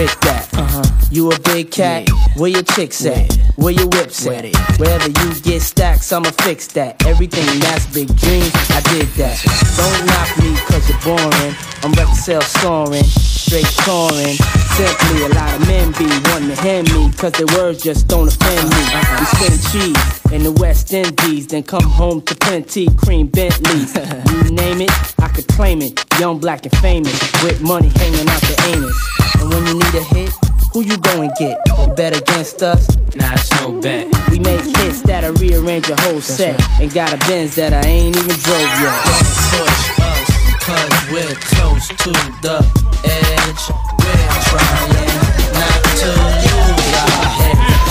[0.00, 0.48] Quit that.
[0.54, 0.82] Uh-huh.
[1.10, 2.08] You a big cat?
[2.34, 3.36] Where your chicks at?
[3.56, 4.48] Where your whips at?
[4.78, 7.04] Wherever you get stacks, I'ma fix that.
[7.04, 9.36] Everything that's big dreams, I did that.
[9.76, 11.54] Don't knock me cause you're boring.
[11.84, 13.04] I'm record sales soaring,
[13.50, 14.36] straight touring.
[14.78, 18.28] Simply a lot of men be wanting to hand me cause their words just don't
[18.28, 18.82] offend me.
[19.18, 23.96] We spin cheese in the West Indies, then come home to plenty cream Bentleys.
[24.44, 25.98] you name it, I could claim it.
[26.20, 28.96] Young, black, and famous, with money hanging out the anus.
[29.40, 30.32] And when you need a hit,
[30.72, 31.58] who you going get?
[31.96, 32.86] Bet against us?
[33.16, 34.06] Nah, it's no bet.
[34.30, 36.54] We make hits that'll rearrange your whole set.
[36.80, 40.29] And got a Benz that I ain't even drove yet.
[40.70, 42.12] Cause we're close to
[42.46, 42.62] the
[43.02, 43.62] edge.
[43.98, 45.10] We're trying
[45.58, 47.90] not to lose our heads.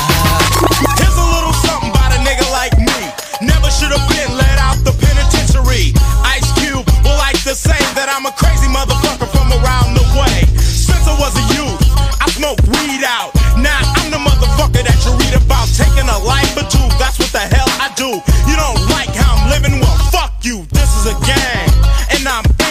[0.95, 2.99] Here's a little something about a nigga like me.
[3.43, 5.91] Never should have been let out the penitentiary.
[6.23, 10.47] Ice Cube will like to say that I'm a crazy motherfucker from around the way.
[10.55, 11.83] Since I was a youth,
[12.23, 13.35] I smoked weed out.
[13.59, 16.48] Now I'm the motherfucker that you read about taking a life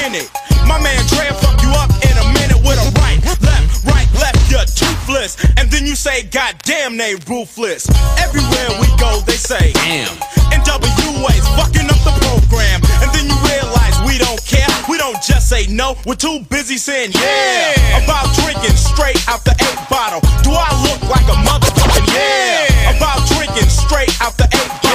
[0.08, 0.30] in it.
[0.64, 4.40] My man Dre fuck you up in a minute with a right, left, right, left.
[4.48, 7.88] You're toothless, and then you say, God damn, they ruthless.
[8.16, 10.16] Everywhere we go, they say, damn.
[10.52, 14.68] And WA's fucking up the program, and then you realize we don't care.
[14.88, 18.00] We don't just say no, we're too busy saying yeah.
[18.04, 20.20] About drinking straight out the eight bottle.
[20.40, 22.96] Do I look like a motherfucking yeah?
[22.96, 24.87] About drinking straight out the eight bottle.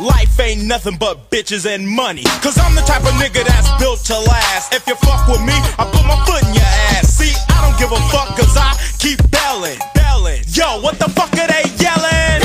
[0.00, 2.24] Life ain't nothing but bitches and money.
[2.42, 4.74] Cause I'm the type of nigga that's built to last.
[4.74, 6.66] If you fuck with me, I put my foot in your
[6.98, 7.14] ass.
[7.14, 10.42] See, I don't give a fuck cause I keep belling, belling.
[10.50, 12.42] Yo, what the fuck are they yelling?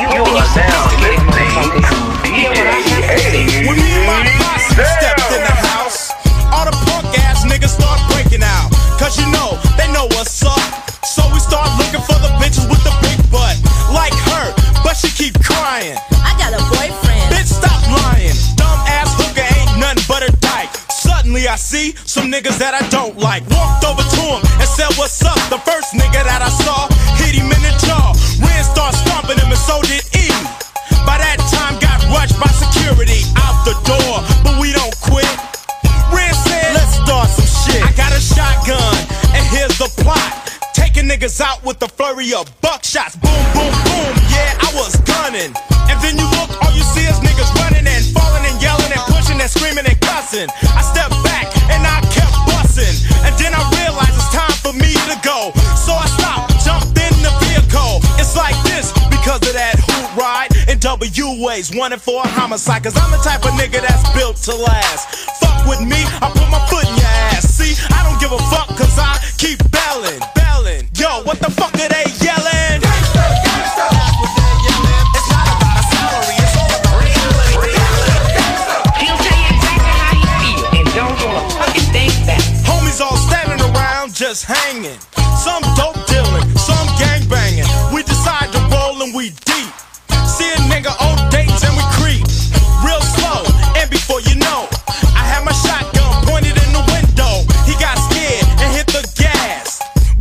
[0.00, 6.08] You are now listening to DJ When me and my posse stepped in the house,
[6.56, 8.72] all the punk ass niggas start breaking out.
[8.96, 10.83] Cause you know, they know what's up.
[14.94, 15.98] But she keep crying.
[16.22, 17.26] I got a boyfriend.
[17.34, 18.36] Bitch, stop lying.
[18.54, 20.70] Dumb ass hooker ain't nothing but a dyke.
[20.90, 23.42] Suddenly I see some niggas that I don't like.
[23.50, 25.38] Walked over to him and said, What's up?
[25.50, 26.86] The first nigga that I saw
[27.18, 27.74] hit him in the
[41.24, 43.16] niggas out with a flurry of buckshots.
[43.16, 44.12] Boom, boom, boom.
[44.28, 45.56] Yeah, I was gunning.
[45.88, 49.00] And then you look, all you see is niggas running and falling and yelling and
[49.08, 50.52] pushing and screaming and cussing.
[50.52, 52.92] I step back and I kept busting.
[53.24, 55.48] And then I realized it's time for me to go.
[55.80, 58.04] So I stopped, jumped in the vehicle.
[58.20, 61.72] It's like this because of that hoot ride and W ways.
[61.72, 65.08] Wanted for a homicide, cause I'm the type of nigga that's built to last.
[65.40, 67.48] Fuck with me, I put my foot in your ass.
[67.48, 70.43] See, I don't give a fuck cause I keep belling.
[71.14, 72.82] Yo, what the fuck are they yelling?
[72.82, 73.14] It's
[75.30, 77.70] not about a salary, it's all really
[78.34, 78.82] gangster.
[80.74, 82.42] And don't go a fucking thing back.
[82.66, 84.98] Homies all standing around just hanging.
[85.38, 85.62] Some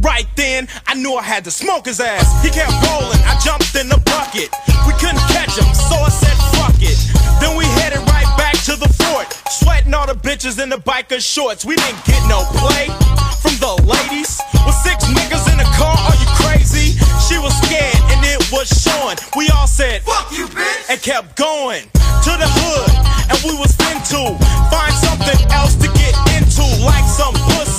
[0.04, 2.28] Right then, I knew I had to smoke his ass.
[2.44, 4.52] He kept rolling, I jumped in the bucket.
[4.84, 7.00] We couldn't catch him, so I said fuck it.
[7.40, 9.32] Then we headed right back to the fort.
[9.48, 11.64] Sweating all the bitches in the biker shorts.
[11.64, 12.92] We didn't get no play
[13.40, 14.44] from the ladies.
[14.68, 17.00] With six niggas in the car, are you crazy?
[17.24, 19.16] She was scared and it was showing.
[19.40, 20.92] We all said, fuck you, bitch!
[20.92, 22.92] And kept going to the hood.
[23.32, 24.36] And we was into
[24.68, 27.73] find something else to get into, like some pussy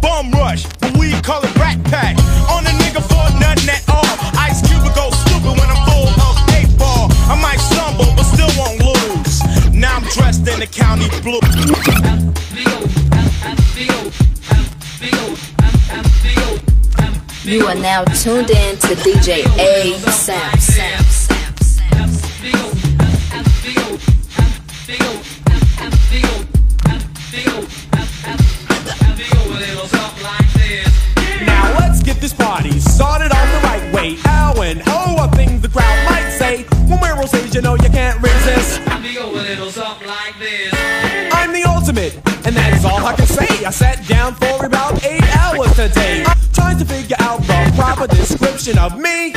[0.00, 0.64] bum rush.
[0.80, 2.16] But we call it rat pack.
[2.50, 4.14] On a nigga for nothing at all.
[4.38, 7.08] Ice Cube would go stupid when I'm full of eight ball.
[7.28, 9.74] I might stumble, but still won't lose.
[9.74, 11.40] Now I'm dressed in the county blue.
[17.44, 20.58] You are now tuned in to DJ A Sam.
[20.58, 21.02] Sam.
[21.04, 21.40] Sam.
[21.90, 22.06] Now
[27.66, 27.79] let's
[32.20, 34.16] get this party started on the right way.
[34.26, 36.64] Ow and oh, a thing the crowd might say.
[36.88, 38.80] When we're on stage, you know you can't resist.
[41.32, 42.14] I'm the ultimate,
[42.46, 43.64] and that is all I can say.
[43.64, 44.69] I sat down for about
[45.04, 49.32] eight hours today, trying to figure out the proper description of me.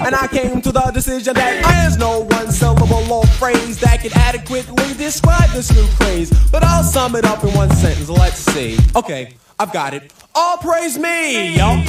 [0.00, 4.12] And I came to the decision that there's no one syllable or phrase that can
[4.14, 6.30] adequately describe this new craze.
[6.50, 8.08] But I'll sum it up in one sentence.
[8.08, 8.78] Let's see.
[8.94, 10.12] Okay, I've got it.
[10.34, 11.82] All praise me, yo.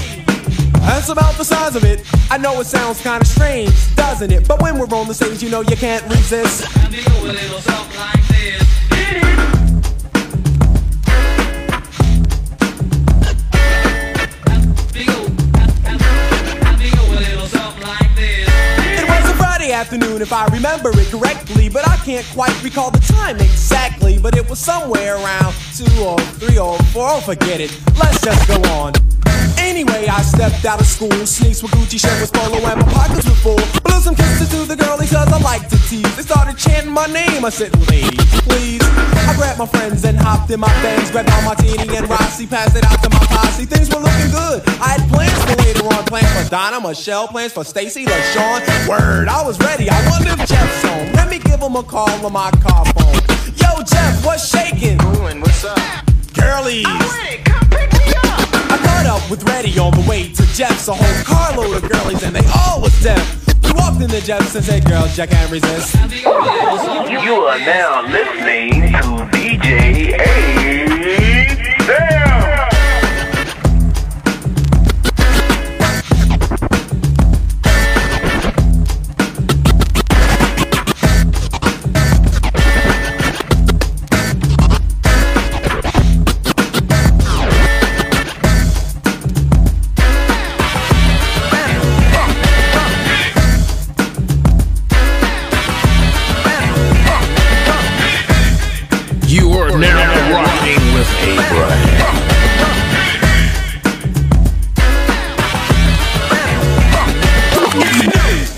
[0.82, 2.04] That's about the size of it.
[2.32, 4.48] I know it sounds kinda strange, doesn't it?
[4.48, 6.66] But when we're on the stage, you know you can't resist.
[19.80, 24.20] Afternoon, if I remember it correctly, but I can't quite recall the time exactly.
[24.20, 27.08] But it was somewhere around two or three or four.
[27.08, 27.72] Oh, forget it.
[27.98, 28.92] Let's just go on.
[29.70, 33.30] Anyway, I stepped out of school, sneaks with Gucci shirt was polo, and my pockets
[33.30, 33.62] were full.
[33.86, 36.10] Blew some kisses to the girlies cause I like to tease.
[36.16, 37.46] They started chanting my name.
[37.46, 38.18] I said, ladies,
[38.50, 38.82] please.
[39.30, 42.76] I grabbed my friends and hopped in my Benz, grabbed all Martini and Rossi, passed
[42.76, 43.66] it out to my posse.
[43.66, 44.66] Things were looking good.
[44.82, 48.66] I had plans for later on, plans for Donna, Michelle, plans for Stacy, LaShawn.
[48.90, 49.88] Word, I was ready.
[49.88, 51.14] I wonder if Jeff's home.
[51.14, 53.22] Let me give him a call on my car phone.
[53.54, 54.98] Yo, Jeff, what's shaking?
[54.98, 55.78] Doing, what's up?
[56.34, 56.88] Girlies.
[59.00, 62.36] Caught up with Ready on the way to Jeff's, a whole carload of girlies, and
[62.36, 63.47] they all was deaf.
[63.64, 65.95] We walked into Jeff's and said, girl, Jack can't resist.
[65.95, 71.47] You are now listening to DJ A.
[71.86, 72.59] Sam.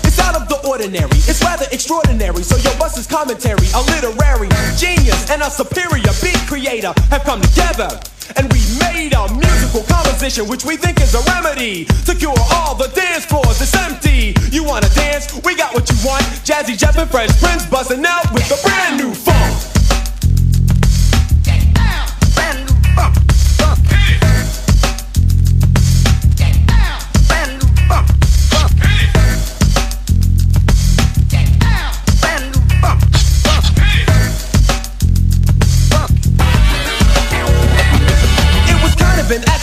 [0.04, 2.42] It's out of the ordinary, it's rather extraordinary.
[2.42, 7.40] So your bus is commentary, a literary genius and a superior beat creator have come
[7.40, 8.00] together.
[8.36, 12.74] And we made a musical composition which we think is a remedy to cure all
[12.74, 13.60] the dance floors.
[13.60, 14.34] It's empty.
[14.50, 15.32] You wanna dance?
[15.44, 16.22] We got what you want.
[16.44, 19.81] Jazzy Jeff and Fresh Prince buzzing out with a brand new funk.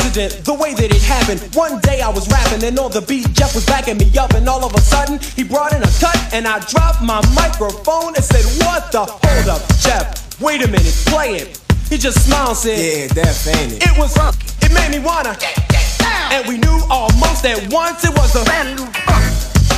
[0.09, 1.39] Accident, the way that it happened.
[1.55, 4.47] One day I was rapping and on the beat, Jeff was backing me up, and
[4.47, 8.23] all of a sudden he brought in a cut, and I dropped my microphone and
[8.23, 9.05] said, "What the?
[9.05, 10.39] Hold up, Jeff!
[10.41, 13.83] Wait a minute, play it." He just smiled and said, Yeah, that's ain't it.
[13.83, 14.15] It was
[14.61, 15.35] It made me wanna.
[16.31, 18.85] And we knew almost at once it was a brand new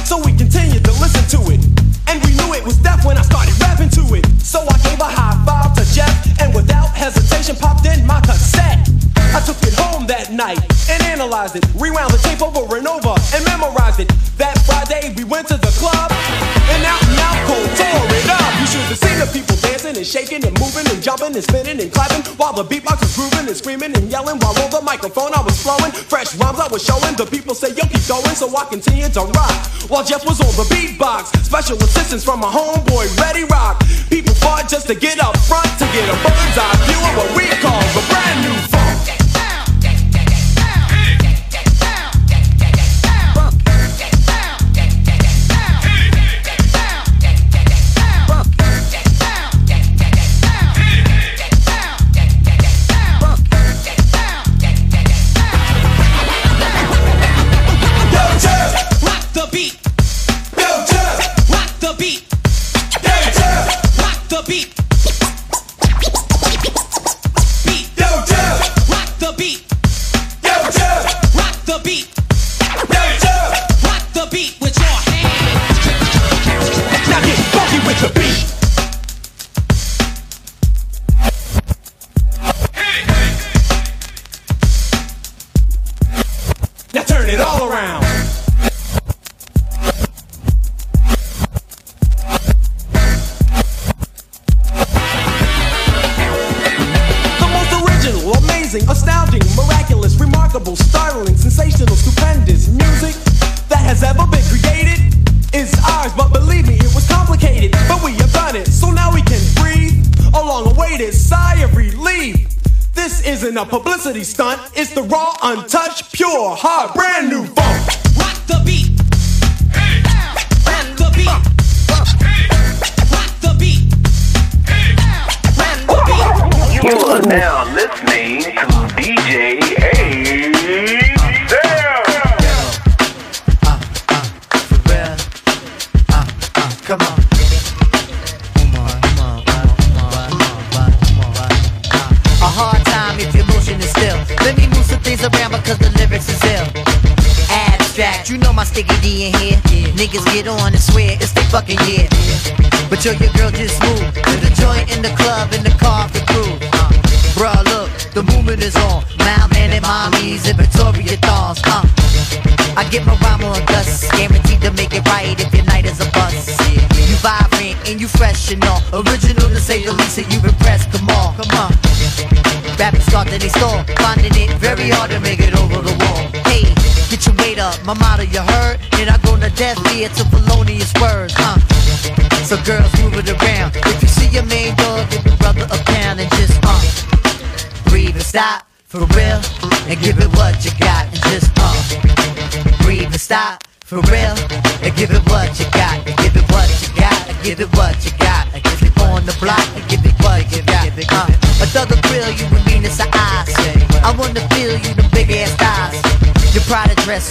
[0.03, 1.70] So we continued to listen to it.
[2.11, 4.27] And we knew it was death when I started rapping to it.
[4.43, 8.83] So I gave a high five to Jeff and without hesitation popped in my cassette.
[9.31, 10.59] I took it home that night
[10.91, 14.11] and analyzed it, rewound the tape over and over and memorized it.
[14.35, 18.51] That Friday we went to the club and out and out cold tore it up.
[18.59, 19.60] You should have seen the people
[20.01, 23.45] and shaking and moving and jumping and spinning and clapping while the beatbox was grooving
[23.45, 25.91] and screaming and yelling while on the microphone I was flowing.
[25.91, 27.13] Fresh rhymes I was showing.
[27.13, 29.53] The people say yo keep going, so I continued to rock
[29.93, 31.29] while Jeff was on the beatbox.
[31.45, 33.85] Special assistance from my homeboy Ready Rock.
[34.09, 37.29] People fought just to get up front to get a bird's eye view of what
[37.37, 39.20] we call the brand new funk.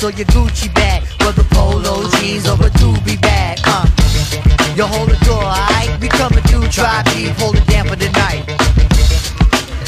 [0.01, 3.59] Dress or your Gucci bag, whether polo jeans or a doobie bag.
[3.64, 3.86] Uh,
[4.76, 5.90] you hold the door, alright?
[6.01, 8.46] We coming through, try deep, hold it down for the night.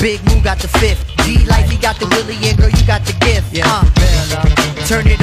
[0.00, 1.04] Big Moo got the fifth.
[1.24, 3.54] D Life, he got the Willie, and girl, you got the gift.
[3.62, 3.84] Uh,
[4.86, 5.21] turn it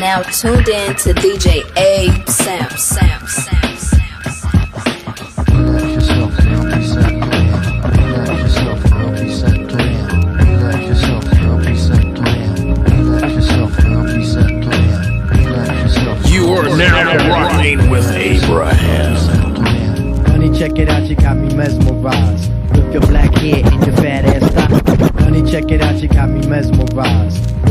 [0.00, 4.00] now tuned in to DJ Abe Sam Sam Sam Sam.
[16.24, 19.16] You are now rocking with Abraham.
[20.24, 22.50] Honey, check it out, you got me mesmerized.
[22.70, 25.22] With your black hair and your fat ass thigh.
[25.24, 27.59] Honey, check it out, you got me mesmerized.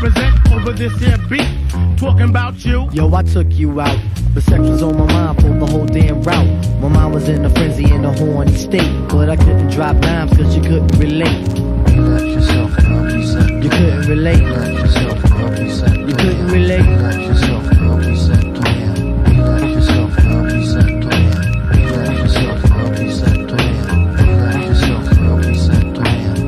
[0.00, 1.46] represent over this here beat.
[1.96, 2.88] Talking about you.
[2.92, 3.98] Yo, I took you out.
[4.34, 6.46] The sex was on my mind for the whole damn route.
[6.80, 9.08] My mind was in a frenzy in a horny state.
[9.08, 11.48] But I couldn't drop dimes cause you couldn't relate.
[11.90, 12.70] You left yourself
[13.62, 14.38] You couldn't relate.
[14.38, 15.16] You left yourself
[16.08, 16.84] You couldn't relate.
[16.84, 18.48] You left yourself You left yourself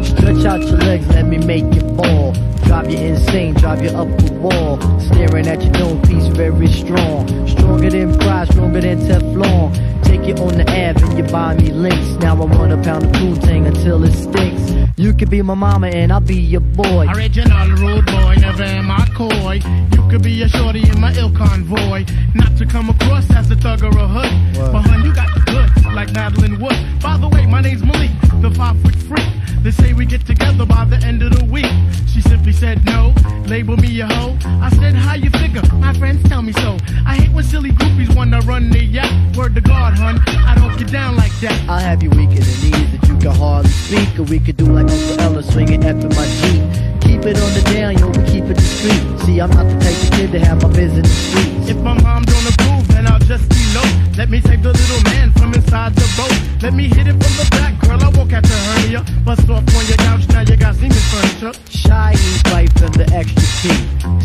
[0.07, 2.50] Stretch out your legs, let me make you fall.
[2.91, 4.81] Drive you insane, drive you up the wall.
[4.99, 7.29] Staring at your dome piece, very strong.
[7.47, 10.03] Stronger than pride, stronger than Teflon.
[10.03, 12.17] Take it on the Ave and you buy me links.
[12.21, 14.73] Now I want a pound of Poontang until it stinks.
[14.99, 17.07] You could be my mama and I'll be your boy.
[17.15, 19.61] Original rude boy, never am I coy.
[19.93, 22.07] You could be a shorty in my ill convoy.
[22.35, 24.73] Not to come across as a thug or a hood.
[24.73, 26.77] But hun, you got the goods, like Madeline Wood.
[27.01, 28.11] By the way, my name's Malik,
[28.41, 29.31] the five foot freak.
[29.63, 31.67] They say we get together by the end of the week.
[32.09, 33.13] She simply said no,
[33.45, 34.37] label me a hoe.
[34.45, 35.63] I said, how you figure?
[35.75, 36.79] My friends tell me so.
[37.07, 39.13] I hate when silly groupies wanna run the yacht.
[39.37, 41.69] Word to God, hun, I don't get down like that.
[41.69, 44.19] I'll have you weak in the knees that you can hardly speak.
[44.19, 46.63] Or we could do like Uncle Ella swinging F in my Jeep.
[47.03, 49.21] Keep it on the down, yo, we keep it discreet.
[49.21, 51.69] See, I'm not the type of kid to have my biz in the streets.
[51.69, 53.89] If my mom don't approve, then I'll just be low.
[54.17, 56.35] Let me save the little man from inside the boat.
[56.63, 58.03] Let me hit it from the back, girl.
[58.03, 59.05] I won't catch a hernia.
[59.25, 61.55] Bust off on your couch, now you got Siemens furniture.
[61.71, 63.73] Shy E wife and the extra P.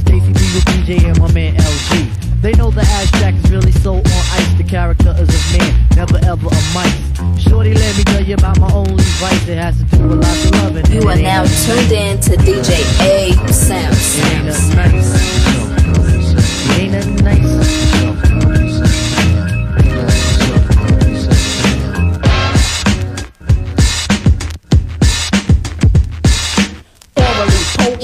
[0.03, 2.41] Stacy B with DJ and my man LG.
[2.41, 4.53] They know the ass jack is really so on ice.
[4.57, 6.99] The character is a man, never ever a mice.
[7.41, 9.47] Shorty, let me tell you about my only vice.
[9.47, 10.85] It has to do with lots of loving.
[10.91, 13.93] You are now tuned in to DJ Abe Sam.
[14.27, 15.09] Ain't nothing nice.
[16.77, 17.64] Ain't nothing nice.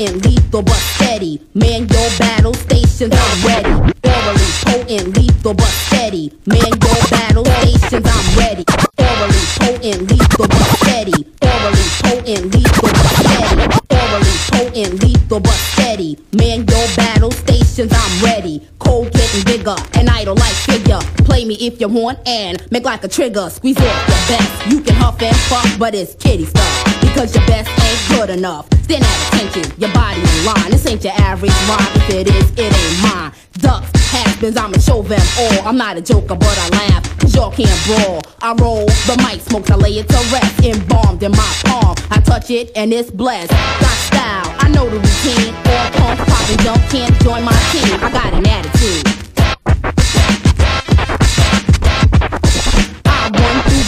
[0.02, 1.42] Potent, lethal but steady.
[1.54, 3.70] Man, your battle stations I'm ready.
[4.04, 6.34] Orally potent, lethal but steady.
[6.46, 8.66] Man, your battle stations I'm ready.
[8.98, 11.26] Orally potent, lethal but steady.
[11.42, 13.58] Orally potent, lethal but steady.
[13.92, 16.18] Orally potent, lethal but steady.
[16.34, 18.68] Man, your battle stations I'm ready.
[18.80, 21.00] Cold getting bigger, an idol like figure.
[21.26, 23.50] Play me if you want and make like a trigger.
[23.50, 24.68] Squeeze it your best.
[24.68, 26.91] You can huff and puff, but it's kitty stuff.
[27.14, 28.68] Because your best ain't good enough.
[28.84, 30.72] Stand at attention, your body in line.
[30.72, 31.92] This ain't your average rhyme.
[31.96, 33.32] If it is, it ain't mine.
[33.60, 35.68] Ducks, has-beens, I'ma show them all.
[35.68, 38.22] I'm not a joker, but I laugh, cause y'all can't brawl.
[38.42, 40.64] I roll the mic, smoke, I lay it to rest.
[40.64, 41.96] Embalmed in my palm.
[42.10, 43.52] I touch it and it's blessed.
[43.52, 45.54] Got style, I know the routine.
[45.68, 48.00] All pump, pop and jump, can't join my team.
[48.02, 49.31] I got an attitude.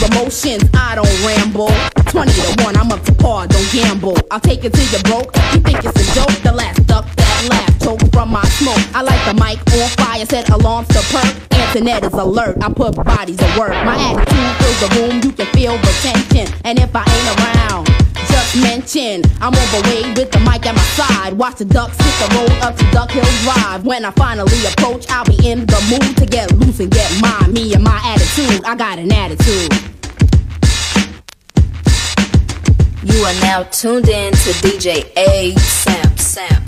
[0.04, 1.70] Run through the motions, I don't ramble.
[2.10, 4.16] 20 to 1, I'm up to par, don't gamble.
[4.30, 5.34] I'll take it till you're broke.
[5.52, 6.42] You think it's a joke?
[6.42, 8.80] The last duck that laugh, choke from my smoke.
[8.94, 11.34] I like the mic on fire, set alarms to perk.
[11.74, 13.74] Internet is alert, I put bodies to work.
[13.84, 16.52] My attitude fills the room, you can feel the tension.
[16.64, 17.86] And if I ain't around,
[18.28, 21.32] just mention I'm overweight with the mic at my side.
[21.34, 23.84] Watch the ducks hit the road up to Duck Hill Drive.
[23.84, 27.52] When I finally approach, I'll be in the mood to get loose and get mine.
[27.52, 29.93] Me and my attitude, I got an attitude.
[33.04, 36.16] You are now tuned in to DJ Abe Sam.
[36.16, 36.64] Sam.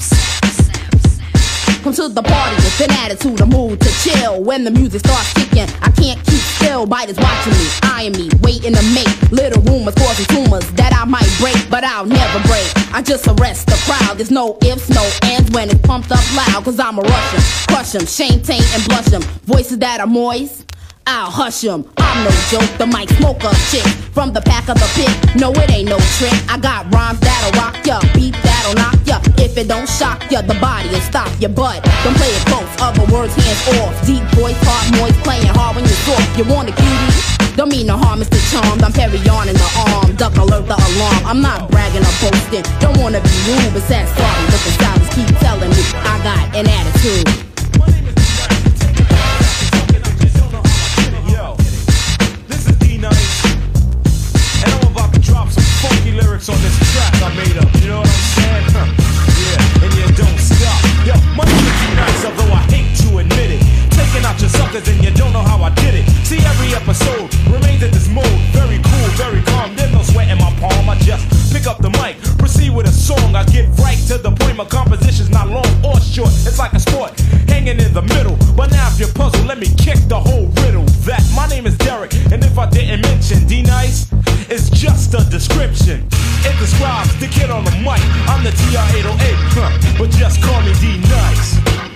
[1.82, 4.43] Come to the party with an attitude, a mood to chill.
[4.43, 6.84] When the music starts kicking, I can't keep still.
[6.84, 11.30] Biters watching me, eyeing me, waiting to make little rumors causing tumors that I might
[11.39, 12.68] break, but I'll never break.
[12.93, 14.18] I just arrest the crowd.
[14.18, 16.64] There's no ifs, no ands when it's pumped up loud.
[16.64, 19.22] Cause I'm a Russian, crush 'em, shame, taint, and blush 'em.
[19.47, 20.64] Voices that are moist.
[21.07, 21.85] I'll hush 'em.
[21.99, 25.13] I'm no joke, the mic smoker chick from the back of the pit.
[25.39, 26.35] No, it ain't no trick.
[26.51, 29.21] I got rhymes that'll rock ya, beat that'll knock ya.
[29.39, 31.49] If it don't shock ya, the body'll stop ya.
[31.49, 33.95] But don't play it close, other words hands off.
[34.05, 36.27] Deep voice, hard noise, playing hard when you're soft.
[36.37, 37.55] You want a cutie?
[37.55, 38.41] Don't mean no harm, Mr.
[38.51, 38.83] Charmed.
[38.83, 41.23] I'm Perry on in the arm, duck alert the alarm.
[41.25, 42.67] I'm not bragging or boasting.
[42.81, 44.45] Don't wanna be rude, but sad sorry.
[44.51, 47.56] But the silence keep telling me I got an attitude.
[56.17, 58.64] lyrics on this track I made up, you know what I'm saying?
[58.73, 59.12] Huh.
[59.37, 60.81] Yeah, and you don't stop.
[61.05, 63.66] Yo, my shit's nice, although I hate to admit it.
[64.23, 66.09] Not out your suckers and you don't know how I did it.
[66.25, 68.27] See, every episode remains in this mode.
[68.51, 69.77] Very cool, very calm.
[69.77, 70.89] There's no sweat in my palm.
[70.89, 73.37] I just pick up the mic, proceed with a song.
[73.37, 74.57] I get right to the point.
[74.57, 76.33] My composition's not long or short.
[76.49, 77.12] It's like a sport,
[77.47, 78.37] hanging in the middle.
[78.57, 80.85] But now if you're puzzled, let me kick the whole riddle.
[81.05, 84.09] That my name is Derek, and if I didn't mention D Nice,
[84.49, 86.09] it's just a description.
[86.49, 88.01] It describes the kid on the mic.
[88.33, 91.96] I'm the TR 808, huh, but just call me D Nice.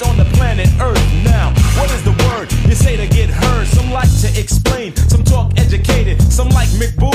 [0.00, 1.52] On the planet Earth now.
[1.76, 3.66] What is the word you say to get heard?
[3.66, 7.12] Some like to explain, some talk educated, some like McBoo.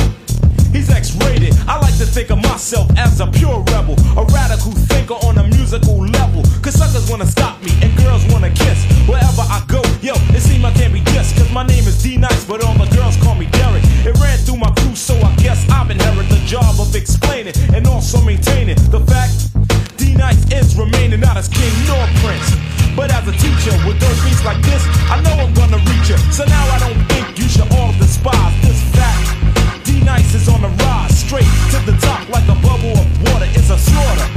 [0.69, 1.57] He's X-rated.
[1.65, 5.47] I like to think of myself as a pure rebel, a radical thinker on a
[5.47, 6.43] musical level.
[6.61, 8.85] Cause suckers wanna stop me and girls wanna kiss.
[9.09, 11.37] Wherever I go, yo, it seems I can't be dissed.
[11.41, 13.81] Cause my name is D Nice, but all the girls call me Derek.
[14.05, 17.87] It ran through my crew, so I guess I've inherited the job of explaining and
[17.87, 19.49] also maintaining the fact
[19.97, 22.74] D Nice is remaining not as king nor prince.
[22.95, 24.81] But as a teacher with those beats like this,
[25.11, 26.17] I know I'm gonna reach you.
[26.31, 29.83] So now I don't think you should all despise this fact.
[29.83, 33.47] D Nice is on the rise, straight to the top like a bubble of water.
[33.51, 34.27] It's a slaughter.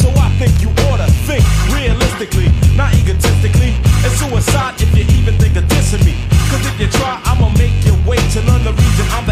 [0.00, 3.76] So I think you oughta think realistically, not egotistically.
[4.00, 6.16] It's suicide if you even think of dissing me.
[6.48, 9.28] Cause if you try, I'ma make your wait to learn the reason I'm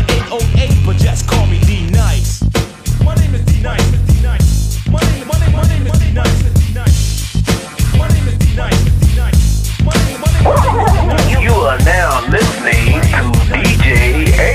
[11.88, 14.52] now listening to DJ A.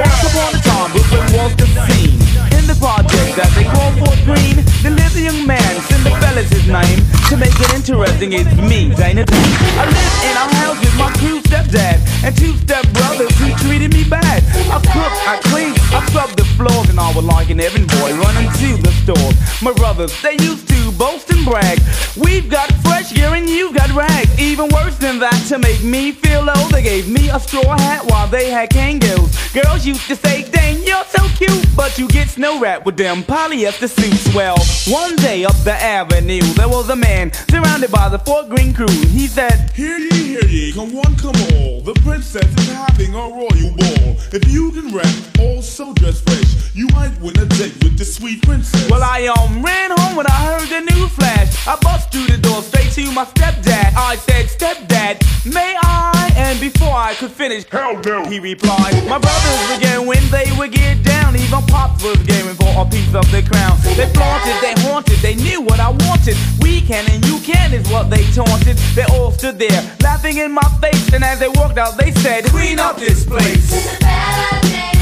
[0.00, 2.16] Once upon a time, Brooklyn was the scene.
[2.56, 7.04] In the project that they call Fort Greene, the little young man, Cinderfella's his name.
[7.28, 9.56] To make it interesting, it's me, Dana Dane.
[9.76, 14.04] I live in a house with my two stepdad and two stepbrothers who treated me
[14.08, 14.40] bad.
[14.72, 15.69] I cook, I clean,
[16.10, 19.30] scrub the floors, and I was like an boy running to the store.
[19.62, 21.78] My brothers, they used to boast and brag.
[22.16, 24.38] We've got fresh gear and you've got rags.
[24.38, 28.04] Even worse than that, to make me feel low, they gave me a straw hat
[28.10, 29.30] while they had kangaroos.
[29.52, 33.22] Girls used to say, dang, you're so cute, but you get snow wrapped with them
[33.22, 34.34] polyester suits.
[34.34, 34.58] Well,
[34.88, 38.88] one day up the avenue, there was a man surrounded by the Fort Greene crew.
[38.88, 41.80] He said, Hear ye, hear ye, come one, come all.
[41.80, 44.16] The princess is having a royal ball.
[44.32, 48.42] If you can rap, also dress fresh, you might win a date with the sweet
[48.42, 48.88] princess.
[48.88, 51.52] Well, I um ran home when I heard the news flash.
[51.68, 53.92] I bust through the door straight to my stepdad.
[53.94, 56.32] I said, Stepdad, may I?
[56.36, 58.94] And before I could finish, hell no, he replied.
[59.08, 61.36] My brothers would get when they would get down.
[61.36, 63.76] Even Pops was gaming for a piece of the crown.
[63.96, 66.36] They flaunted, they haunted, they knew what I wanted.
[66.60, 68.78] We can and you can is what they taunted.
[68.96, 71.12] They all stood there, laughing in my face.
[71.12, 73.68] And as they walked out, they said, Clean up this place.
[74.00, 74.99] But I'm rapping in the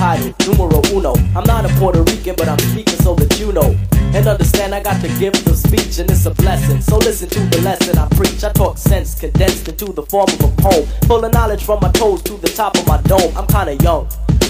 [0.00, 1.12] title, numero uno.
[1.36, 3.76] I'm not a Puerto Rican, but I'm speaking so that you know.
[4.14, 6.80] And understand I got the gift of speech, and it's a blessing.
[6.80, 8.42] So listen to the lesson I preach.
[8.42, 10.86] I talk sense condensed into the form of a poem.
[11.06, 13.30] Full of knowledge from my toes to the top of my dome.
[13.36, 14.08] I'm kinda young,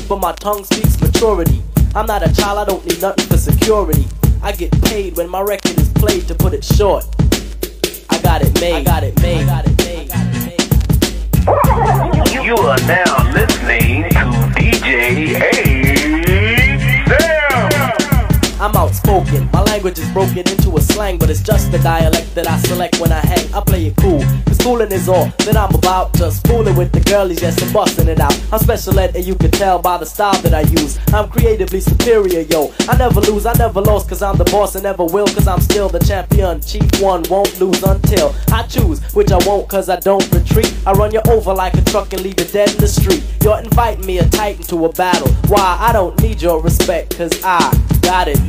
[0.09, 1.65] but my tongue speaks maturity.
[1.97, 4.07] I'm not a child, I don't need nothing for security.
[4.43, 7.05] I get paid when my record is played, to put it short.
[8.23, 8.75] Got it made.
[8.75, 9.43] I got it made.
[9.43, 9.91] I got it made.
[12.45, 14.19] You are now listening to
[14.55, 16.10] DJ A.
[18.61, 19.49] I'm outspoken.
[19.55, 23.01] My language is broken into a slang, but it's just the dialect that I select
[23.01, 23.55] when I hang.
[23.55, 24.21] I play it cool.
[24.45, 26.13] Cause schooling is all that I'm about.
[26.15, 28.39] Just fooling with the girlies, yes, and busting it out.
[28.53, 30.99] I'm special ed, and you can tell by the style that I use.
[31.15, 32.71] I'm creatively superior, yo.
[32.81, 35.61] I never lose, I never lost, cause I'm the boss and never will, cause I'm
[35.61, 36.61] still the champion.
[36.61, 40.75] Chief one won't lose until I choose, which I won't, cause I don't retreat.
[40.87, 43.25] I run you over like a truck and leave you dead in the street.
[43.43, 45.33] You're inviting me a titan to a battle.
[45.49, 45.79] Why?
[45.81, 47.59] I don't need your respect, cause I
[48.03, 48.41] got it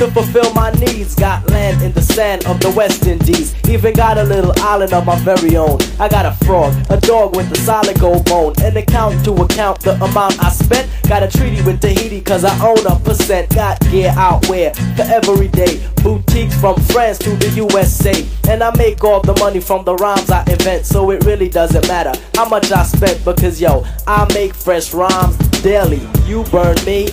[0.00, 1.14] To fulfill my needs.
[1.14, 3.54] Got land in the sand of the West Indies.
[3.68, 5.78] Even got a little island of my very own.
[5.98, 8.54] I got a frog, a dog with a solid gold bone.
[8.62, 10.88] An account to account the amount I spent.
[11.06, 13.54] Got a treaty with Tahiti cause I own a percent.
[13.54, 15.86] Got gear out where for every day.
[16.02, 18.26] Boutiques from France to the USA.
[18.48, 20.86] And I make all the money from the rhymes I invent.
[20.86, 25.36] So it really doesn't matter how much I spent because yo, I make fresh rhymes
[25.60, 26.00] daily.
[26.24, 27.10] You burn me.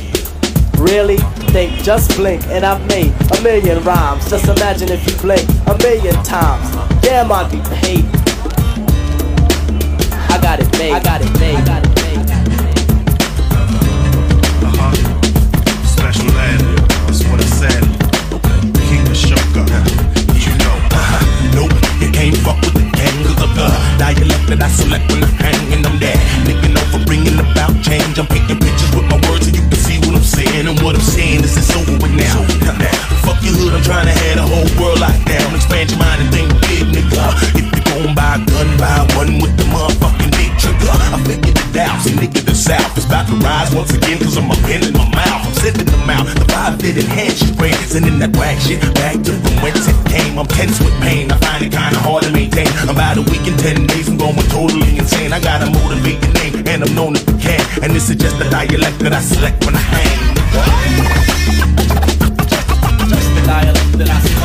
[0.78, 1.18] Really?
[1.52, 4.30] Think, just blink, and I've made a million rhymes.
[4.30, 6.70] Just imagine if you blink a million times.
[7.02, 8.06] Damn, I'd be paid.
[10.30, 10.94] I got it made.
[10.94, 11.56] I got it made.
[11.56, 12.18] I got it made.
[14.68, 14.94] Uh-huh.
[15.86, 16.62] Special ed,
[17.08, 17.84] that's what I said.
[18.88, 19.66] King of Shoka,
[20.36, 20.76] you know.
[20.94, 21.22] Uh-huh.
[21.56, 25.34] Nope, you can't fuck with the gang of the dialect that I select when I'm
[25.34, 26.18] hanging them there.
[26.68, 28.20] Know for bringing about change.
[28.20, 29.48] I'm painting pictures with my words
[30.58, 30.68] I'm.
[30.68, 32.42] And what I'm saying is it's over with now.
[33.22, 35.54] Fuck your hood, I'm trying to have the whole world locked down.
[35.54, 37.30] Expand your mind and think big, nigga.
[37.54, 40.90] If you gon' buy a gun, buy one with the motherfucking big trigger.
[40.90, 42.02] I figured it out.
[42.02, 44.94] See, nigga, the South is about to rise once again, cause I'm a pen in
[44.98, 45.46] my mouth.
[45.46, 46.26] I'm sending them out.
[46.26, 47.78] The vibe did enhance your brain.
[47.86, 50.40] Sending that whack shit back to from whence it came.
[50.42, 51.30] I'm tense with pain.
[51.30, 52.68] I find it kinda hard to maintain.
[52.90, 55.34] About a week and ten days, I'm going totally insane.
[55.34, 57.62] I gotta motivate the name, and I'm known as the can.
[57.84, 60.07] And this is just the dialect that I select when I hang.
[63.10, 64.37] Just the dialect that I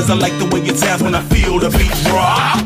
[0.00, 2.56] cause I like the way it sounds when I feel the beat drop.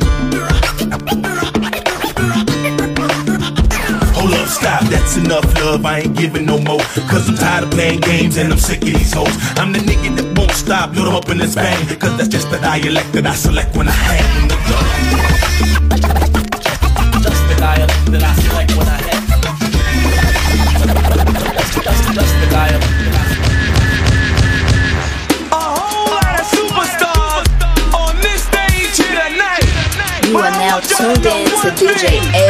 [4.14, 6.84] Hold up, stop, that's enough love, I ain't giving no more.
[7.10, 9.34] Cause I'm tired of playing games and I'm sick of these hoes.
[9.58, 11.98] I'm the nigga that won't stop, load 'em up in this bang.
[11.98, 14.48] Cause that's just the dialect that I select when I hang.
[17.24, 18.43] Just the dialect that I
[31.66, 32.43] in DJ.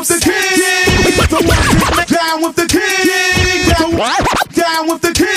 [0.00, 0.18] Be
[2.14, 2.80] down with the king.
[3.76, 4.30] Down with the king.
[4.54, 5.29] Down with the king,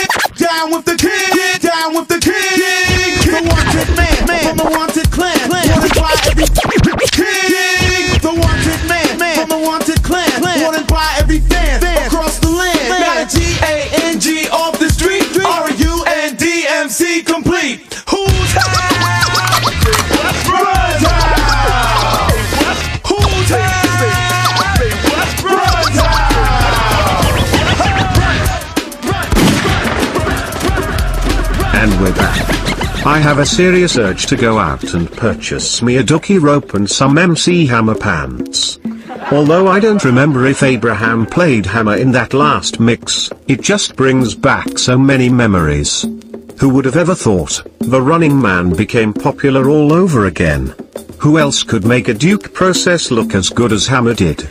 [33.05, 36.89] I have a serious urge to go out and purchase me a ducky rope and
[36.89, 38.79] some MC Hammer pants.
[39.29, 44.35] Although I don't remember if Abraham played Hammer in that last mix, it just brings
[44.35, 46.03] back so many memories.
[46.59, 50.73] Who would have ever thought, the running man became popular all over again?
[51.17, 54.45] Who else could make a Duke process look as good as Hammer did?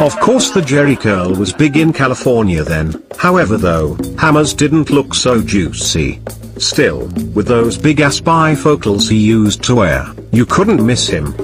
[0.00, 5.14] Of course the Jheri curl was big in California then, however though, Hammer's didn't look
[5.14, 6.20] so juicy.
[6.58, 11.34] Still, with those big ass bifocals he used to wear, you couldn't miss him.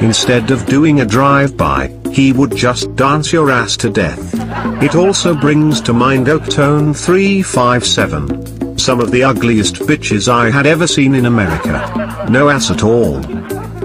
[0.00, 4.34] Instead of doing a drive-by, he would just dance your ass to death.
[4.82, 8.78] It also brings to mind Oaktown 357.
[8.78, 12.26] Some of the ugliest bitches I had ever seen in America.
[12.28, 13.24] No ass at all.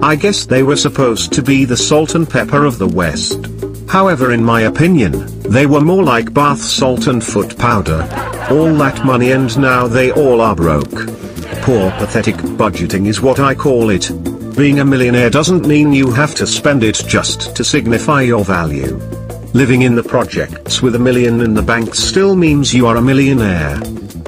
[0.03, 3.45] I guess they were supposed to be the salt and pepper of the West.
[3.88, 8.07] However in my opinion, they were more like bath salt and foot powder.
[8.49, 11.07] All that money and now they all are broke.
[11.64, 14.10] Poor pathetic budgeting is what I call it.
[14.56, 18.95] Being a millionaire doesn't mean you have to spend it just to signify your value.
[19.53, 23.02] Living in the projects with a million in the bank still means you are a
[23.02, 23.78] millionaire.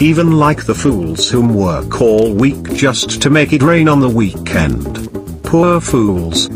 [0.01, 4.09] Even like the fools whom work all week just to make it rain on the
[4.09, 5.09] weekend.
[5.43, 6.49] Poor fools.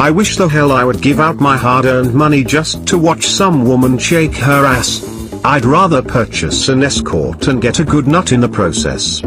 [0.00, 3.66] I wish the hell I would give out my hard-earned money just to watch some
[3.66, 5.04] woman shake her ass.
[5.44, 9.20] I'd rather purchase an escort and get a good nut in the process.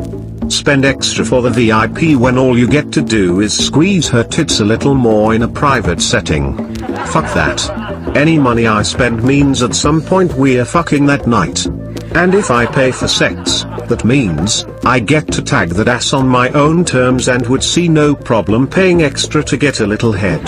[0.49, 4.61] Spend extra for the VIP when all you get to do is squeeze her tits
[4.61, 6.57] a little more in a private setting.
[7.05, 8.17] Fuck that.
[8.17, 11.67] Any money I spend means at some point we're fucking that night.
[12.15, 16.27] And if I pay for sex, that means, I get to tag that ass on
[16.27, 20.47] my own terms and would see no problem paying extra to get a little head.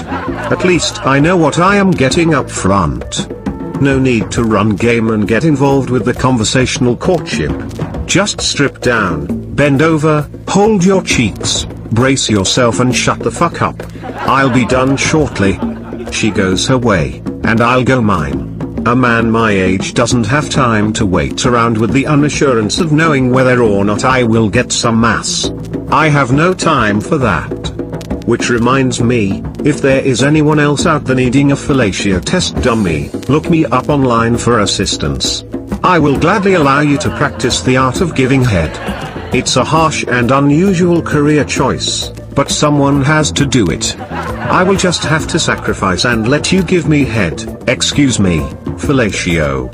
[0.51, 3.29] At least I know what I am getting up front.
[3.81, 7.51] No need to run game and get involved with the conversational courtship.
[8.05, 13.75] Just strip down, bend over, hold your cheeks, brace yourself and shut the fuck up.
[14.03, 15.59] I'll be done shortly.
[16.11, 18.54] She goes her way, and I'll go mine.
[18.87, 23.31] A man my age doesn't have time to wait around with the unassurance of knowing
[23.31, 25.49] whether or not I will get some ass.
[25.89, 27.49] I have no time for that.
[28.27, 33.09] Which reminds me, if there is anyone else out there needing a fellatio test dummy,
[33.27, 35.43] look me up online for assistance.
[35.83, 38.71] I will gladly allow you to practice the art of giving head.
[39.33, 43.99] It's a harsh and unusual career choice, but someone has to do it.
[43.99, 49.71] I will just have to sacrifice and let you give me head, excuse me, fellatio.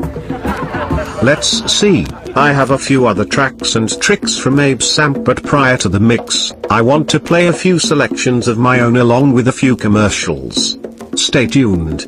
[1.24, 2.06] Let's see,
[2.36, 6.00] I have a few other tracks and tricks from Abe Samp but prior to the
[6.00, 9.76] mix, I want to play a few selections of my own along with a few
[9.76, 10.78] commercials.
[11.16, 12.08] Stay tuned.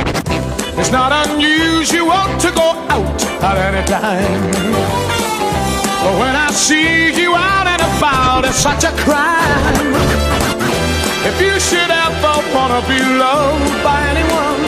[0.79, 4.41] It's not unusual to go out at any time.
[6.03, 9.93] But when I see you out and about, it's such a crime.
[11.23, 14.61] If you should ever wanna be loved by anyone,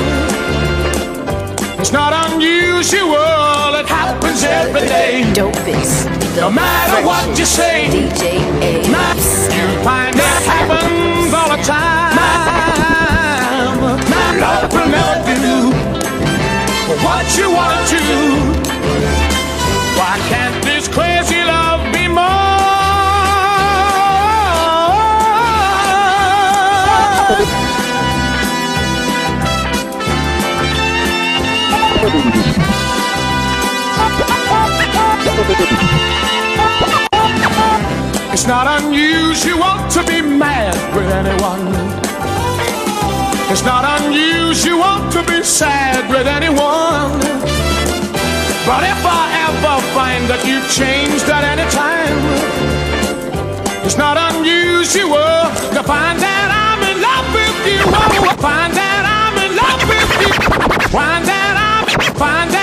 [1.79, 3.73] it's not unusual.
[3.81, 5.23] It happens every day.
[5.33, 6.07] Dopest.
[6.35, 8.43] No matter what you say, DJ
[9.55, 12.13] you find it happens all the time.
[17.03, 18.05] What you wanna do.
[19.99, 22.23] Why can't this crazy love be more?
[38.33, 42.12] It's not unusual to be mad with anyone.
[43.53, 47.21] It's not unusual to be sad with anyone.
[48.65, 52.17] But if I ever find that you've changed at any time,
[53.85, 57.81] it's not unusual to find that I'm in love with you.
[57.93, 60.33] Oh, find that I'm in love with you.
[60.89, 61.85] Find that I'm,
[62.17, 62.62] find that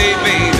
[0.00, 0.59] someday, baby.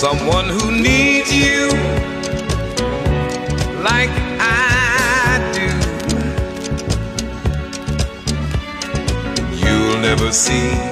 [0.00, 1.68] Someone who needs you
[3.84, 4.08] like
[4.40, 5.68] I do.
[9.58, 10.89] You'll never see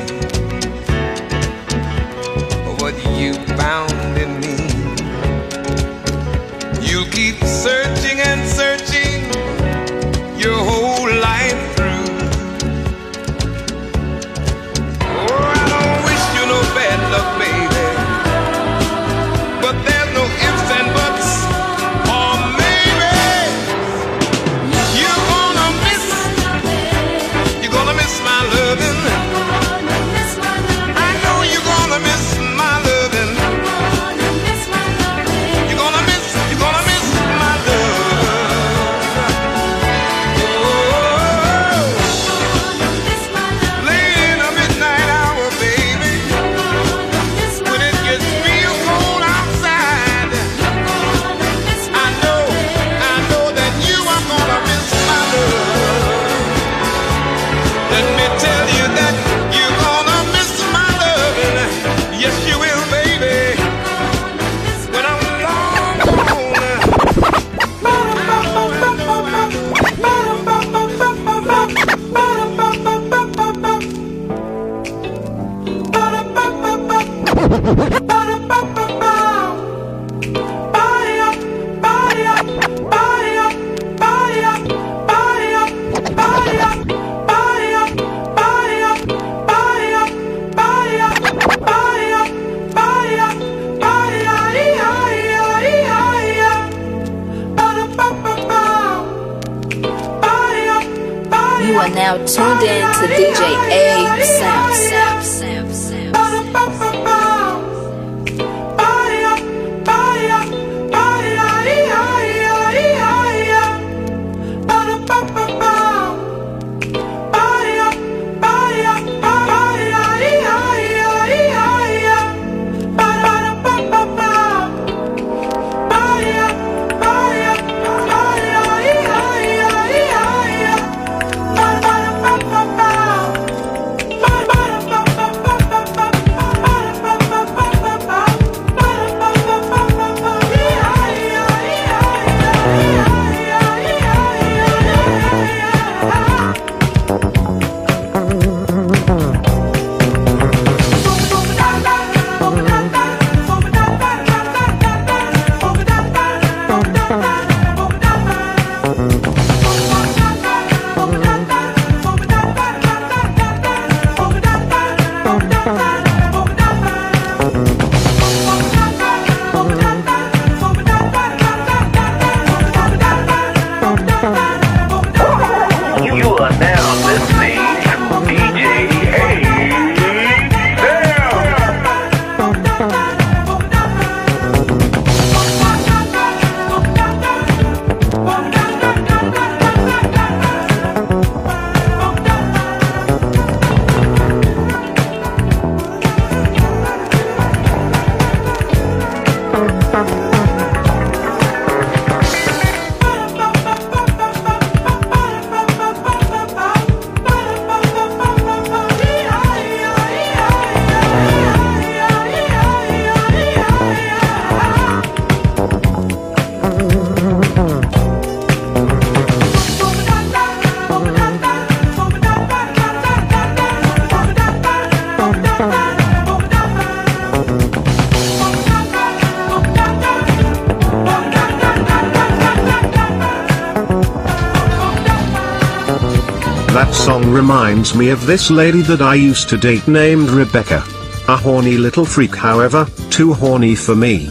[237.28, 240.82] reminds me of this lady that I used to date named Rebecca.
[241.28, 244.26] A horny little freak however, too horny for me.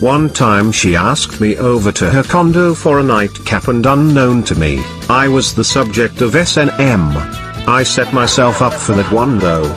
[0.00, 4.54] One time she asked me over to her condo for a nightcap and unknown to
[4.54, 6.70] me, I was the subject of S&M.
[7.68, 9.68] I set myself up for that one though.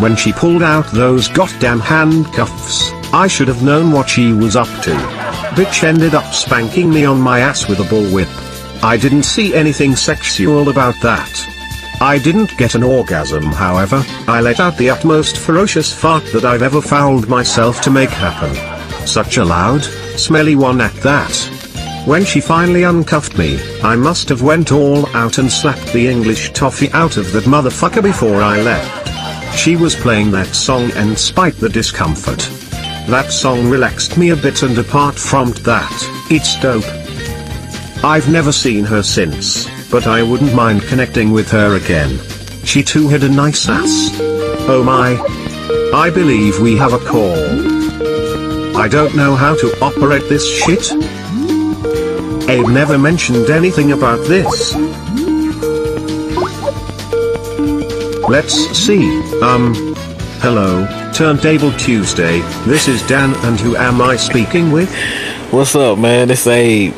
[0.00, 4.68] When she pulled out those goddamn handcuffs, I should have known what she was up
[4.84, 4.94] to.
[5.54, 8.28] Bitch ended up spanking me on my ass with a bullwhip.
[8.82, 11.47] I didn't see anything sexual about that.
[12.00, 16.62] I didn't get an orgasm however, I let out the utmost ferocious fart that I've
[16.62, 18.54] ever fouled myself to make happen.
[19.04, 19.82] Such a loud,
[20.16, 21.34] smelly one at that.
[22.06, 26.52] When she finally uncuffed me, I must have went all out and slapped the English
[26.52, 29.58] toffee out of that motherfucker before I left.
[29.58, 32.48] She was playing that song and spite the discomfort.
[33.08, 35.92] That song relaxed me a bit and apart from that,
[36.30, 36.84] it's dope.
[38.04, 42.18] I've never seen her since, but I wouldn't mind connecting with her again.
[42.64, 44.10] She too had a nice ass.
[44.68, 45.16] Oh my.
[45.94, 47.36] I believe we have a call.
[48.76, 50.92] I don't know how to operate this shit.
[52.48, 54.74] Abe never mentioned anything about this.
[58.28, 59.74] Let's see, um,
[60.40, 64.94] hello, Turntable Tuesday, this is Dan and who am I speaking with?
[65.50, 66.30] What's up, man?
[66.30, 66.92] It's Abe.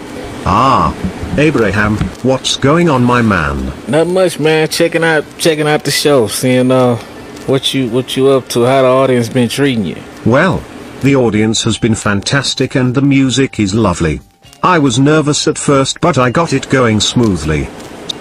[0.45, 0.93] Ah,
[1.39, 3.73] Abraham, what's going on my man?
[3.89, 4.69] Not much, man.
[4.69, 6.97] Checking out, checking out the show, seeing uh,
[7.47, 9.97] what you what you up to, how the audience been treating you.
[10.27, 10.63] Well,
[11.03, 14.21] the audience has been fantastic and the music is lovely.
[14.63, 17.69] I was nervous at first but I got it going smoothly.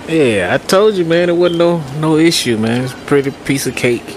[0.08, 1.30] Yeah, I told you, man.
[1.30, 2.84] It wasn't no no issue, man.
[2.84, 4.08] It's a pretty piece of cake.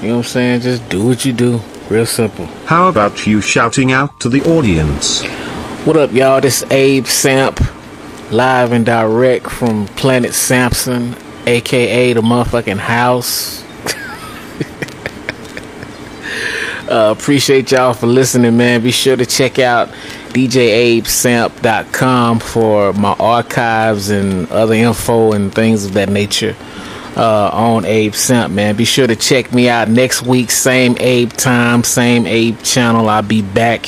[0.00, 0.60] You know what I'm saying?
[0.62, 1.60] Just do what you do.
[1.90, 2.46] Real simple.
[2.66, 5.24] How about you shouting out to the audience?
[5.84, 6.40] What up, y'all?
[6.40, 7.60] This Abe Samp,
[8.30, 13.64] live and direct from Planet Samson, aka the motherfucking house.
[16.90, 18.82] uh, appreciate y'all for listening, man.
[18.82, 19.88] Be sure to check out
[20.30, 26.54] djabsamp.com for my archives and other info and things of that nature
[27.16, 28.76] uh, on Abe Samp, man.
[28.76, 33.08] Be sure to check me out next week, same Abe time, same Abe channel.
[33.08, 33.86] I'll be back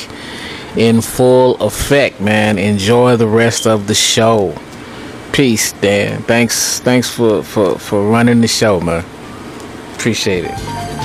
[0.76, 2.58] in full effect, man.
[2.58, 4.54] Enjoy the rest of the show.
[5.32, 6.22] Peace, Dan.
[6.22, 9.04] Thanks, thanks for for for running the show, man.
[9.94, 10.56] Appreciate it.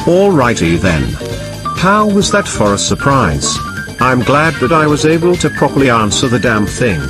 [0.06, 1.04] Alrighty then.
[1.78, 3.58] How was that for a surprise?
[4.00, 7.02] I'm glad that I was able to properly answer the damn thing.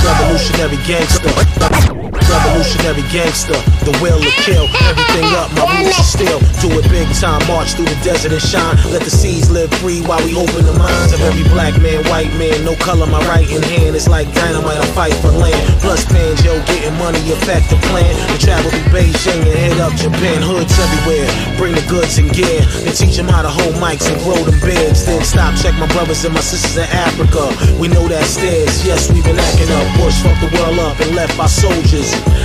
[0.05, 1.74] revolutionary gangster.
[1.95, 3.55] Revolutionary gangster,
[3.87, 5.47] the will to kill everything up.
[5.55, 7.39] My roots are still do it big time.
[7.47, 8.75] March through the desert and shine.
[8.91, 12.35] Let the seas live free while we open the minds of every black man, white
[12.35, 12.67] man.
[12.67, 13.95] No color, my right in hand.
[13.95, 14.83] It's like dynamite.
[14.83, 15.55] I fight for land.
[15.79, 18.11] Plus banjo, getting money affect the plan.
[18.35, 20.43] To travel through Beijing and hit up Japan.
[20.43, 21.31] Hoods everywhere.
[21.55, 22.67] Bring the goods and gear.
[22.83, 25.07] And teach them how to hold mics and grow them beards.
[25.07, 27.55] Then stop, check my brothers and my sisters in Africa.
[27.79, 28.83] We know that stairs.
[28.83, 29.87] Yes, we've been acting up.
[30.03, 31.84] Bush fucked the world up and left our soldiers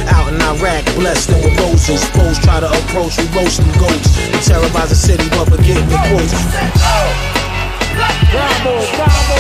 [0.10, 2.04] out in Iraq, blessed them with roses.
[2.10, 4.18] Foes try to approach, we roast them goats.
[4.34, 6.34] And terrorize the city, but forgetting the quotes.
[8.32, 9.40] Bravo, bravo.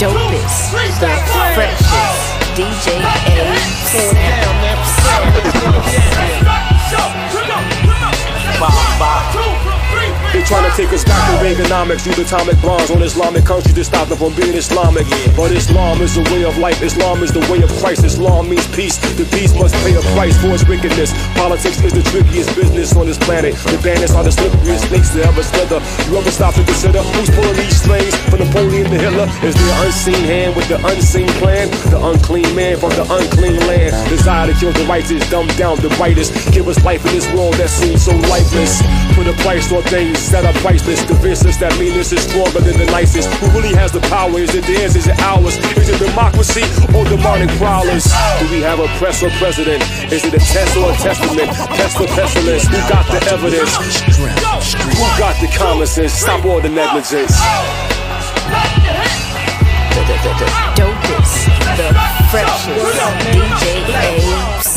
[0.00, 1.12] Dopest, the
[1.54, 2.20] freshest,
[2.56, 3.40] DJ A.
[8.60, 13.84] They trying to take us back to Reaganomics, use atomic bombs on Islamic countries to
[13.84, 15.08] stop them from being Islamic.
[15.34, 18.04] But Islam is the way of life, Islam is the way of Christ.
[18.04, 19.00] Islam means peace.
[19.16, 21.10] The peace must pay a price for its wickedness.
[21.34, 23.56] Politics is the trickiest business on this planet.
[23.72, 25.80] The bandits are the slipperiest snakes that ever slither.
[26.06, 28.14] You ever stop to consider who's pulling these strings?
[28.28, 31.72] From Napoleon to Hitler, is there an unseen hand with the unseen plan?
[31.88, 33.96] The unclean man from the unclean land.
[34.12, 36.36] Desire to kill the righteous, dumb down the brightest.
[36.52, 38.49] Give us life in this world that seems so lifeless.
[38.50, 41.06] Put a price on things that are priceless.
[41.06, 43.30] Convince us that meanness is stronger than the nicest.
[43.38, 44.34] Who really has the power?
[44.42, 44.96] Is it theirs?
[44.96, 45.54] Is it ours?
[45.78, 48.10] Is it democracy or demonic prowlers?
[48.42, 49.86] Do we have a press or president?
[50.10, 51.46] Is it a test or a testament?
[51.78, 52.66] Test or pestilence?
[52.66, 53.70] Who got the evidence?
[54.18, 56.10] Who got the common sense?
[56.10, 57.38] Stop all the negligence.
[60.74, 61.46] Dopest,
[61.78, 61.94] the
[62.34, 62.98] freshest,
[63.30, 64.69] DJ A.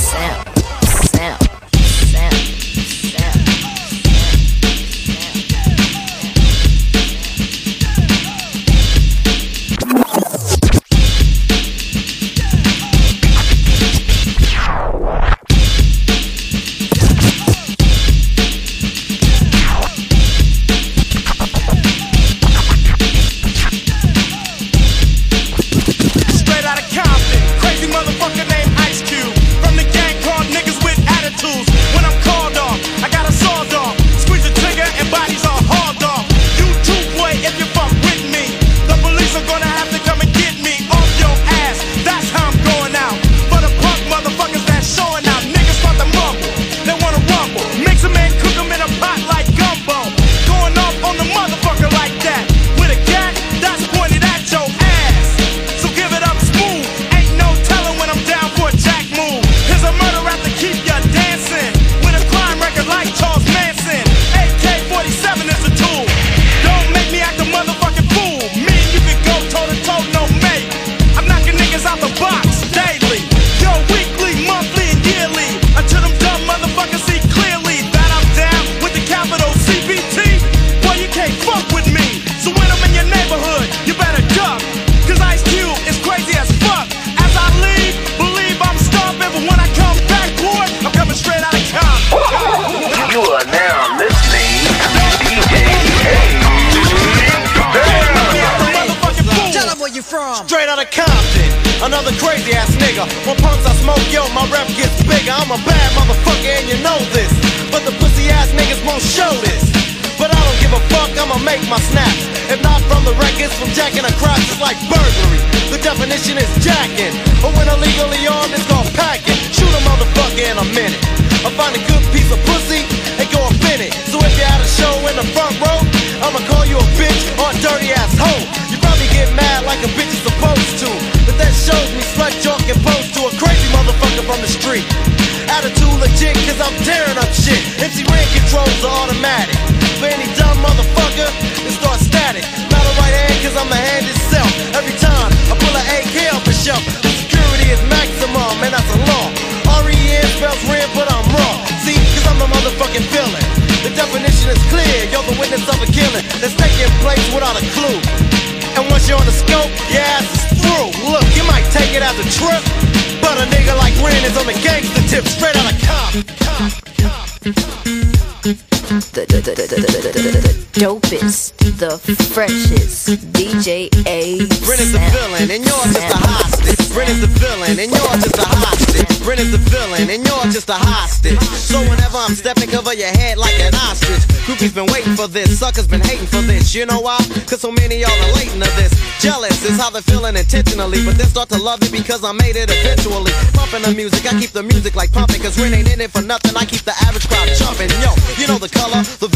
[185.24, 186.76] for this, suckers been hating for this.
[186.76, 187.18] You know why?
[187.48, 188.92] Cause so many y'all are relating to this.
[189.24, 192.60] Jealous is how they're feeling intentionally, but then start to love it because I made
[192.60, 193.32] it eventually.
[193.56, 196.22] Pumping the music, I keep the music like pumping, cause Ren ain't in it for
[196.22, 196.52] nothing.
[196.58, 197.88] I keep the average crowd jumping.
[198.04, 199.32] Yo, you know the color, the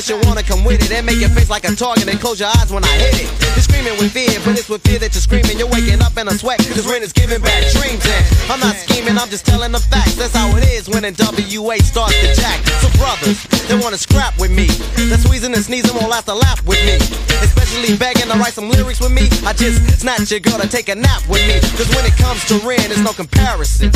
[0.00, 2.40] Unless you wanna come with it and make your face like a target and close
[2.40, 3.28] your eyes when I hit it.
[3.52, 5.60] You're screaming with fear, but it's with fear that you're screaming.
[5.60, 8.00] You're waking up in a sweat, cause Ren is giving bad dreams.
[8.08, 10.16] And I'm not scheming, I'm just telling the facts.
[10.16, 12.64] That's how it is when a WA starts to jack.
[12.80, 13.40] So brothers,
[13.80, 14.68] wanna scrap with me.
[15.08, 17.00] That squeezing and sneezing won't last a lap with me.
[17.40, 19.24] Especially begging to write some lyrics with me.
[19.48, 21.56] I just snatch your girl to take a nap with me.
[21.80, 23.88] Cause when it comes to Ren, there's no comparison.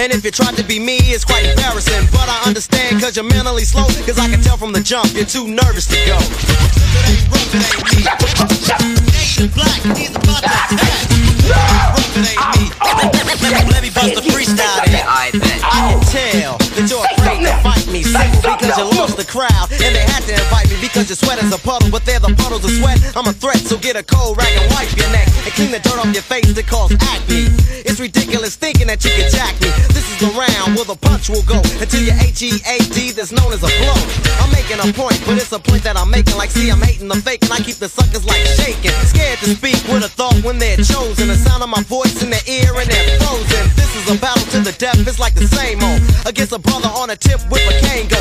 [0.00, 2.08] And if you try to be me, it's quite embarrassing.
[2.10, 3.84] But I understand cause you're mentally slow.
[4.08, 6.16] Cause I can tell from the jump, you're too nervous to go.
[13.68, 14.71] Let me bust a freestyle
[18.72, 21.52] Because you lost the crowd And they had to invite me because your sweat is
[21.52, 22.96] a puddle But they're the puddles of sweat.
[23.12, 25.80] I'm a threat, so get a cold rag and wipe your neck And clean the
[25.84, 27.52] dirt off your face that cause acne.
[27.84, 29.68] It's ridiculous thinking that you can jack me.
[29.92, 33.60] This is the round where the punch will go Until your H-E-A-D that's known as
[33.60, 34.00] a blow.
[34.40, 37.12] I'm making a point, but it's a point that I'm making Like see I'm hating
[37.12, 38.96] the fake and I keep the suckers like shaking.
[39.04, 41.28] Scared to speak with a thought when they're chosen.
[41.28, 43.68] The sound of my voice in their ear and they're frozen.
[43.76, 46.00] This is a battle to the death, it's like the same old.
[46.24, 48.16] Against a brother on a tip with a cane go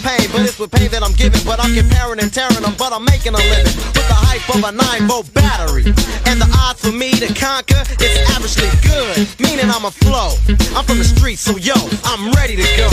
[0.00, 1.44] Pain, but it's with pain that I'm giving.
[1.44, 3.76] But I'm comparing and tearing them, but I'm making a living.
[3.92, 5.84] With the hype of a 9 volt battery.
[6.24, 9.28] And the odds for me to conquer, it's averagely good.
[9.36, 10.32] Meaning I'm a flow,
[10.72, 11.76] I'm from the streets, so yo,
[12.08, 12.88] I'm ready to go.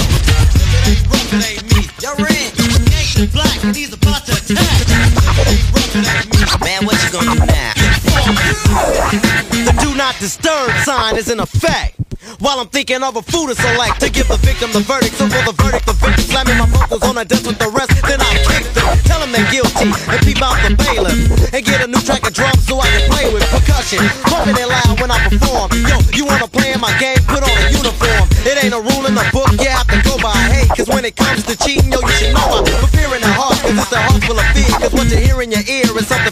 [6.59, 7.78] Man, what you gonna do now?
[8.19, 11.95] The do not disturb sign is in effect
[12.39, 15.15] while I'm thinking of a food to select to give the victim the verdict.
[15.15, 17.95] So for the verdict, the victim slamming my vocals on the desk with the rest.
[18.03, 21.15] Then I kick them, tell them they're guilty, and peep out the bailiff
[21.55, 24.67] and get a new track of drums so I can play with percussion, pumping it
[24.67, 25.71] loud when I perform.
[25.87, 27.19] Yo, you wanna play in my game?
[27.23, 28.27] Put on a uniform.
[28.43, 30.35] It ain't a rule in the book, you have to go by.
[30.51, 33.23] Hey, cause when it comes to cheating, yo, you should know I'm for fear in
[33.23, 34.69] the heart, cause it's a heart full of fear.
[34.79, 36.28] Cause what you hear in your ear is something.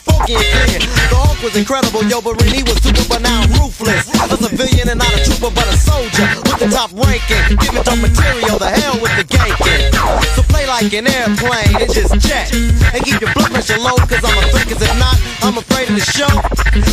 [1.44, 4.10] Was incredible, yo, but Renee was super, but now I'm ruthless.
[4.10, 7.38] A civilian and not a trooper, but a soldier with the top ranking.
[7.62, 9.94] Giving dope material, the hell with the ganking.
[10.34, 12.50] So play like an airplane and just jet.
[12.92, 15.16] And keep your blood pressure low, cause I'm a threat, cause if not,
[15.46, 16.34] I'm afraid of the show.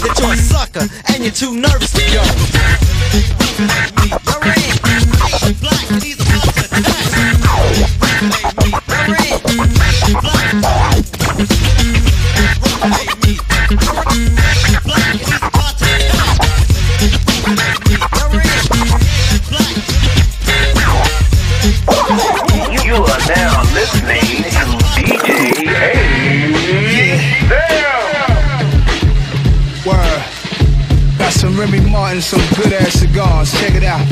[0.05, 2.21] That you're a sucker and you're too nervous to go.
[5.61, 6.25] Black, and he's
[31.65, 33.51] Remy Martin, some good ass cigars.
[33.59, 34.07] Check it out.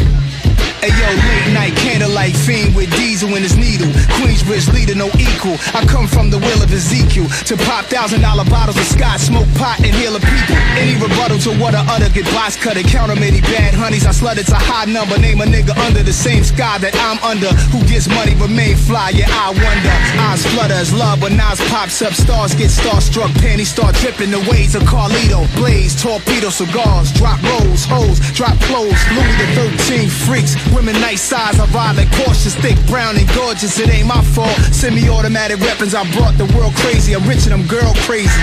[0.83, 3.87] Hey yo, late night candlelight fiend with diesel in his needle.
[4.19, 5.55] Queensbridge leader, no equal.
[5.79, 9.47] I come from the will of Ezekiel to pop thousand dollar bottles of scotch, smoke
[9.55, 10.59] pot, and heal a people.
[10.75, 14.07] Any rebuttal to what I utter get box cut and count many bad honeys.
[14.07, 15.15] I slut it's a high number.
[15.23, 17.55] Name a nigga under the same sky that I'm under.
[17.71, 19.15] Who gets money remain fly?
[19.15, 19.95] Yeah, I wonder.
[20.19, 22.13] Eyes flutter as love, when Nas pops up.
[22.13, 24.35] Stars get starstruck, panties start dripping.
[24.35, 28.99] The ways of Carlito, blaze, torpedo, cigars, drop rolls, hoes, drop clothes.
[29.15, 29.47] Louis the
[29.79, 30.59] 13 freaks.
[30.75, 33.79] Women nice size, I like cautious, thick, brown and gorgeous.
[33.79, 34.57] It ain't my fault.
[34.73, 37.15] Semi-automatic weapons, I brought the world crazy.
[37.15, 38.43] I'm rich and I'm girl crazy.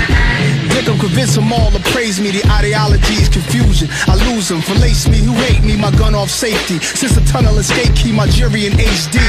[0.70, 2.32] Dick, I'm convince them all to praise me.
[2.32, 3.90] The ideology is confusion.
[4.08, 4.62] I lose them.
[4.62, 6.80] Falace me, who hate me, my gun off safety.
[6.80, 9.20] Since the tunnel escape key, my jury in HD.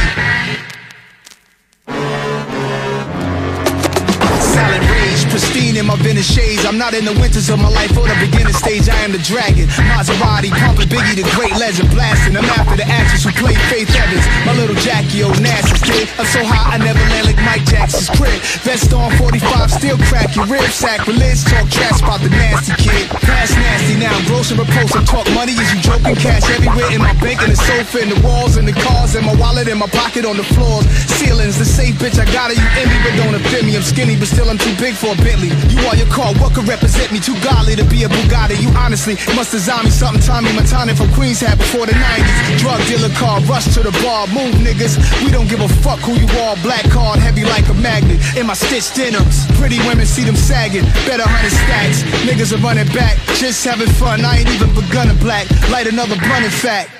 [4.70, 4.89] Rage
[5.30, 6.66] pristine in my vintage shades.
[6.66, 8.90] I'm not in the winters of my life or the beginning stage.
[8.90, 9.70] I am the dragon.
[9.86, 12.36] Maserati, pumping Biggie, the great legend, blasting.
[12.36, 14.26] I'm after the actress who played Faith Evans.
[14.44, 16.10] My little Jackie Onassis kid.
[16.18, 18.34] I'm so high I never land like Mike Jackson's crib.
[18.66, 20.74] Vest on 45, still crack your ribs.
[20.74, 23.08] Sacrilege, talk trash about the nasty kid.
[23.22, 25.06] Past nasty now, I'm gross and repulsive.
[25.06, 28.20] Talk money is you joking, cash everywhere in my bank, in the sofa, in the
[28.26, 30.84] walls, in the cars, in my wallet, in my pocket, on the floors.
[31.06, 33.76] Ceilings, the safe bitch, I got it, you envy, but don't offend me.
[33.76, 35.52] I'm skinny, but still I'm too big for a Bentley.
[35.70, 37.20] You are your car, what could represent me?
[37.20, 38.60] Too godly to be a Bugatti.
[38.60, 42.58] You honestly must design me something Tommy Montana from Queens had before the 90s.
[42.58, 44.98] Drug dealer car, rush to the bar, move niggas.
[45.24, 46.56] We don't give a fuck who you are.
[46.62, 48.18] Black card, heavy like a magnet.
[48.36, 50.84] In my stitched denims, pretty women see them sagging.
[51.06, 54.24] Better hundred stacks, niggas are running back, just having fun.
[54.24, 55.48] I ain't even begun to black.
[55.70, 56.90] Light another blunt, in fact.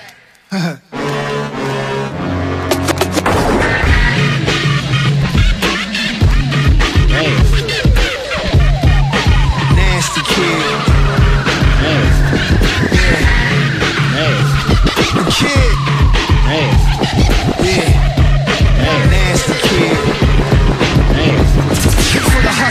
[15.13, 15.75] Kid.
[16.47, 16.71] Hey.
[17.65, 18.00] Yeah.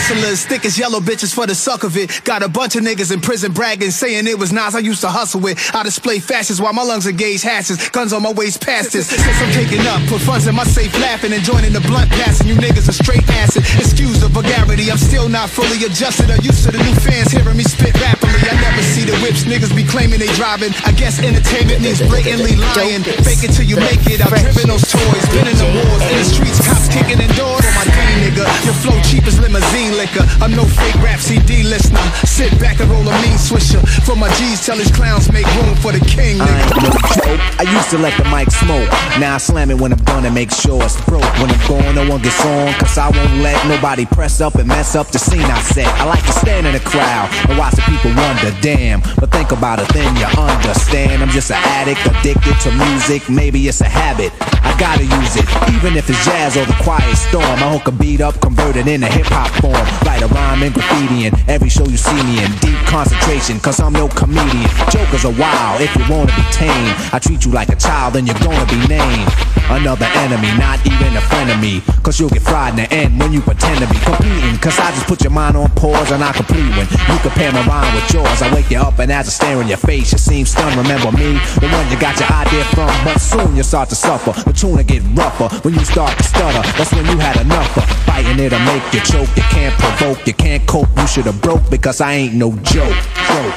[0.10, 2.22] Hustlers, thick as yellow bitches for the suck of it.
[2.23, 5.10] Got a bunch of niggas in prison bragging, saying it was Nas I used to
[5.10, 5.57] hustle with.
[5.73, 7.77] I display fashions while my lungs engage hashes.
[7.90, 9.10] Guns on my waist past this.
[9.10, 12.48] Since I'm taking up, put funds in my safe laughing and joining the blunt passing.
[12.48, 13.64] You niggas are straight acid.
[13.77, 16.30] Excuse the vulgarity, I'm still not fully adjusted.
[16.30, 18.41] Or used to the new fans hearing me spit rapidly.
[18.49, 20.73] I never see the whips niggas be claiming they driving.
[20.86, 23.06] I guess entertainment means blatantly lying.
[23.22, 24.26] Fake it till you make it.
[24.26, 27.61] I've driven those toys, been in the wars, in the streets, cops kicking in doors
[27.61, 28.45] on my D nigga.
[28.65, 30.24] Your flow cheap as limousine liquor.
[30.40, 32.00] I'm no fake rap CD listener.
[32.24, 33.84] Sit back and roll a mean swisher.
[34.08, 37.60] For my G's, tell his clowns make room for the king, I nigga.
[37.60, 38.88] I used to let the mic smoke.
[39.20, 41.28] Now I slam it when I'm done and make sure it's broke.
[41.40, 42.72] When I'm gone, no one gets on.
[42.80, 45.88] Cause I won't let nobody press up and mess up the scene I set.
[46.00, 49.02] I like to stand in the crowd and watch the people wonder, damn.
[49.20, 51.22] But think about it, then you understand.
[51.22, 53.30] I'm just an addict, addicted to music.
[53.30, 54.32] Maybe it's a habit.
[54.64, 55.46] I gotta use it.
[55.76, 57.44] Even if it's jazz or the quiet storm.
[57.44, 59.89] I hook a beat up, convert it into hip hop form.
[60.06, 62.52] Write a rhyme and graffiti in every show you see me in.
[62.60, 64.70] Deep concentration, cause I'm no comedian.
[64.90, 66.94] Jokers are wild if you wanna be tame.
[67.14, 69.30] I treat you like a child, then you're gonna be named.
[69.70, 71.82] Another enemy, not even a friend of me.
[72.02, 74.57] Cause you'll get fried in the end when you pretend to be competing.
[74.57, 77.66] Cause I just put your mind on pause and I complete when you compare my
[77.68, 78.41] rhyme with yours.
[78.41, 80.76] I wake you up and as I stare in your face, you seem stunned.
[80.76, 82.90] Remember me, the one you got your idea from.
[83.06, 84.32] But soon you start to suffer.
[84.32, 86.66] The will get rougher when you start to stutter.
[86.78, 89.30] That's when you had enough of fighting it'll make you choke.
[89.36, 90.88] You can't provoke, you can't cope.
[90.98, 92.90] You should have broke because I ain't no joke.
[92.90, 93.56] joke.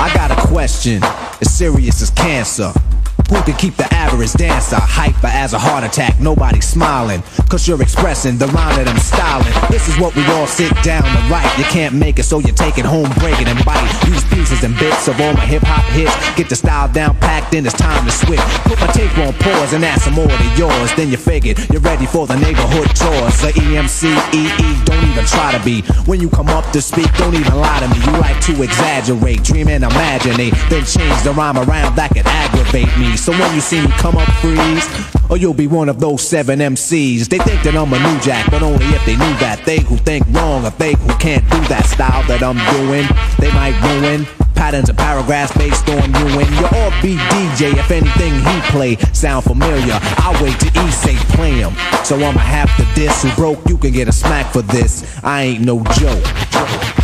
[0.00, 1.02] I got a question,
[1.40, 2.72] as serious as cancer.
[3.32, 6.20] Who can keep the average dancer hyper as a heart attack?
[6.20, 9.48] Nobody smiling, cause you're expressing the rhyme that I'm styling.
[9.72, 11.48] This is what we all sit down to write.
[11.56, 13.88] You can't make it, so you take it home, break it and bite.
[14.04, 16.12] Use pieces and bits of all my hip hop hits.
[16.36, 18.44] Get the style down packed, then it's time to switch.
[18.68, 20.92] Put my tape on pause and add some more to yours.
[20.92, 23.40] Then you figured you're ready for the neighborhood chores.
[23.40, 25.80] The EMC, EE, don't even try to be.
[26.04, 27.96] When you come up to speak, don't even lie to me.
[27.96, 30.52] You like to exaggerate, dream and imaginate.
[30.68, 33.16] Then change the rhyme around that could aggravate me.
[33.22, 34.84] So when you see me come up, freeze.
[35.30, 37.28] Or you'll be one of those seven MCs.
[37.28, 39.62] They think that I'm a new jack, but only if they knew that.
[39.64, 43.06] They who think wrong, or they who can't do that style that I'm doing,
[43.38, 44.26] they might ruin.
[44.56, 47.78] Patterns and paragraphs based on you and your be DJ.
[47.78, 51.78] If anything he play sound familiar, I'll wait to he say play him.
[52.02, 53.62] So I'ma have to diss who broke.
[53.68, 55.06] You can get a smack for this.
[55.22, 57.01] I ain't no joke.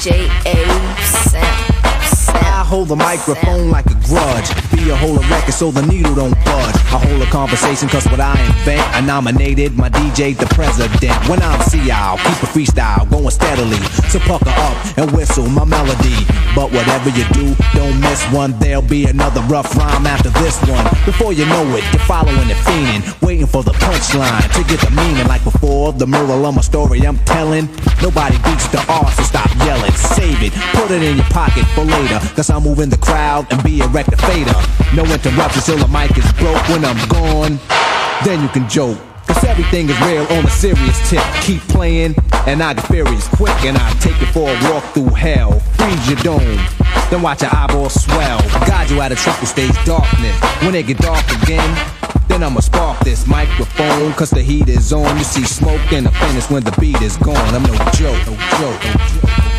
[0.00, 0.30] Sam.
[0.44, 0.65] I
[2.76, 4.48] hold the microphone like a grudge.
[4.70, 6.76] Be a whole record so the needle don't budge.
[6.92, 11.16] I hold a conversation cause what I invent, I nominated my DJ the president.
[11.26, 13.80] When I'm see I'll keep a freestyle going steadily.
[14.12, 16.18] So pucker up and whistle my melody.
[16.54, 18.52] But whatever you do, don't miss one.
[18.58, 20.84] There'll be another rough rhyme after this one.
[21.04, 24.90] Before you know it, you're following the fiending, waiting for the punchline to get the
[24.90, 25.26] meaning.
[25.28, 27.68] Like before, the moral of my story I'm telling.
[28.02, 29.92] Nobody beats the art, so stop yelling.
[29.92, 32.20] Save it, put it in your pocket for later.
[32.36, 34.58] Cause I'm moving the crowd and be a rectificator.
[34.96, 36.60] No interruptions till the mic is broke.
[36.68, 37.60] When I'm gone,
[38.24, 38.98] then you can joke.
[39.28, 41.22] Cause everything is real on a serious tip.
[41.42, 42.14] Keep playing,
[42.46, 45.60] And I get furious quick and I take you for a walk through hell.
[45.78, 46.58] Freeze your dome.
[47.10, 48.40] Then watch your eyeballs swell.
[48.66, 50.36] Guide you out of triple stage darkness.
[50.62, 51.70] When it get dark again,
[52.28, 54.12] then I'ma spark this microphone.
[54.14, 55.16] Cause the heat is on.
[55.18, 57.54] You see smoke in the finish when the beat is gone.
[57.54, 59.55] I'm no joke, no joke, no joke.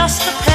[0.00, 0.49] Just a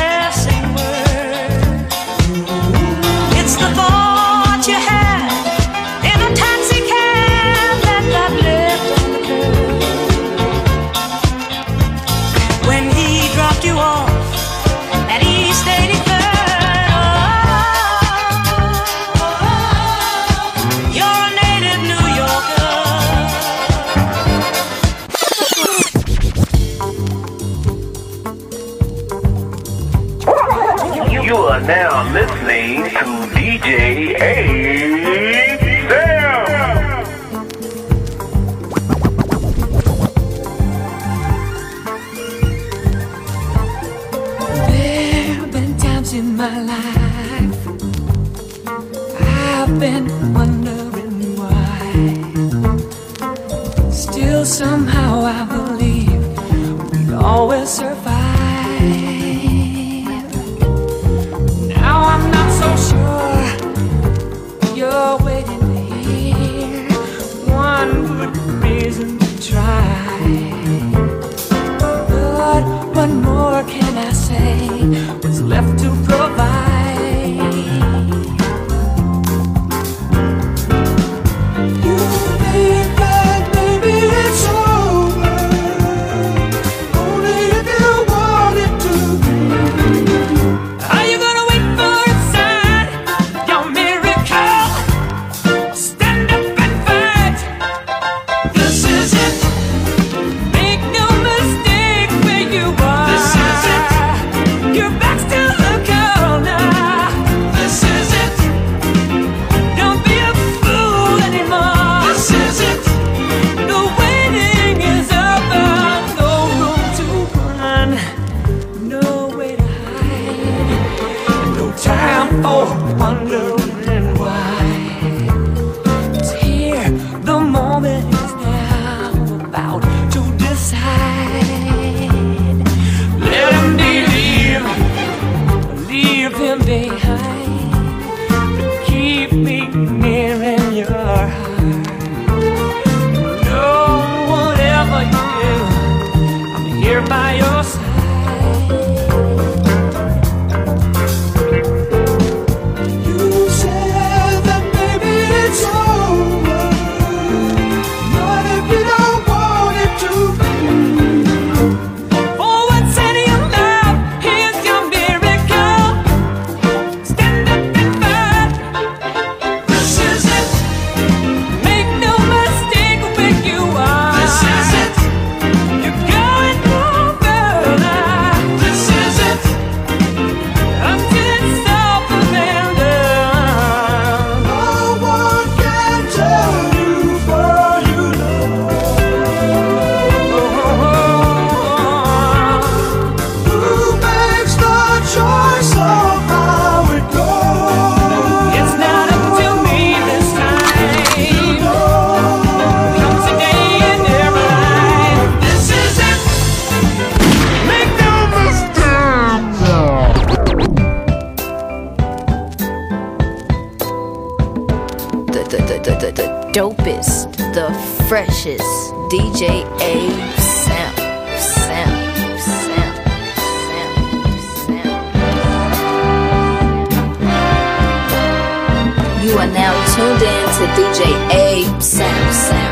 [229.96, 231.00] tuned in to DJ
[231.32, 232.65] A sound,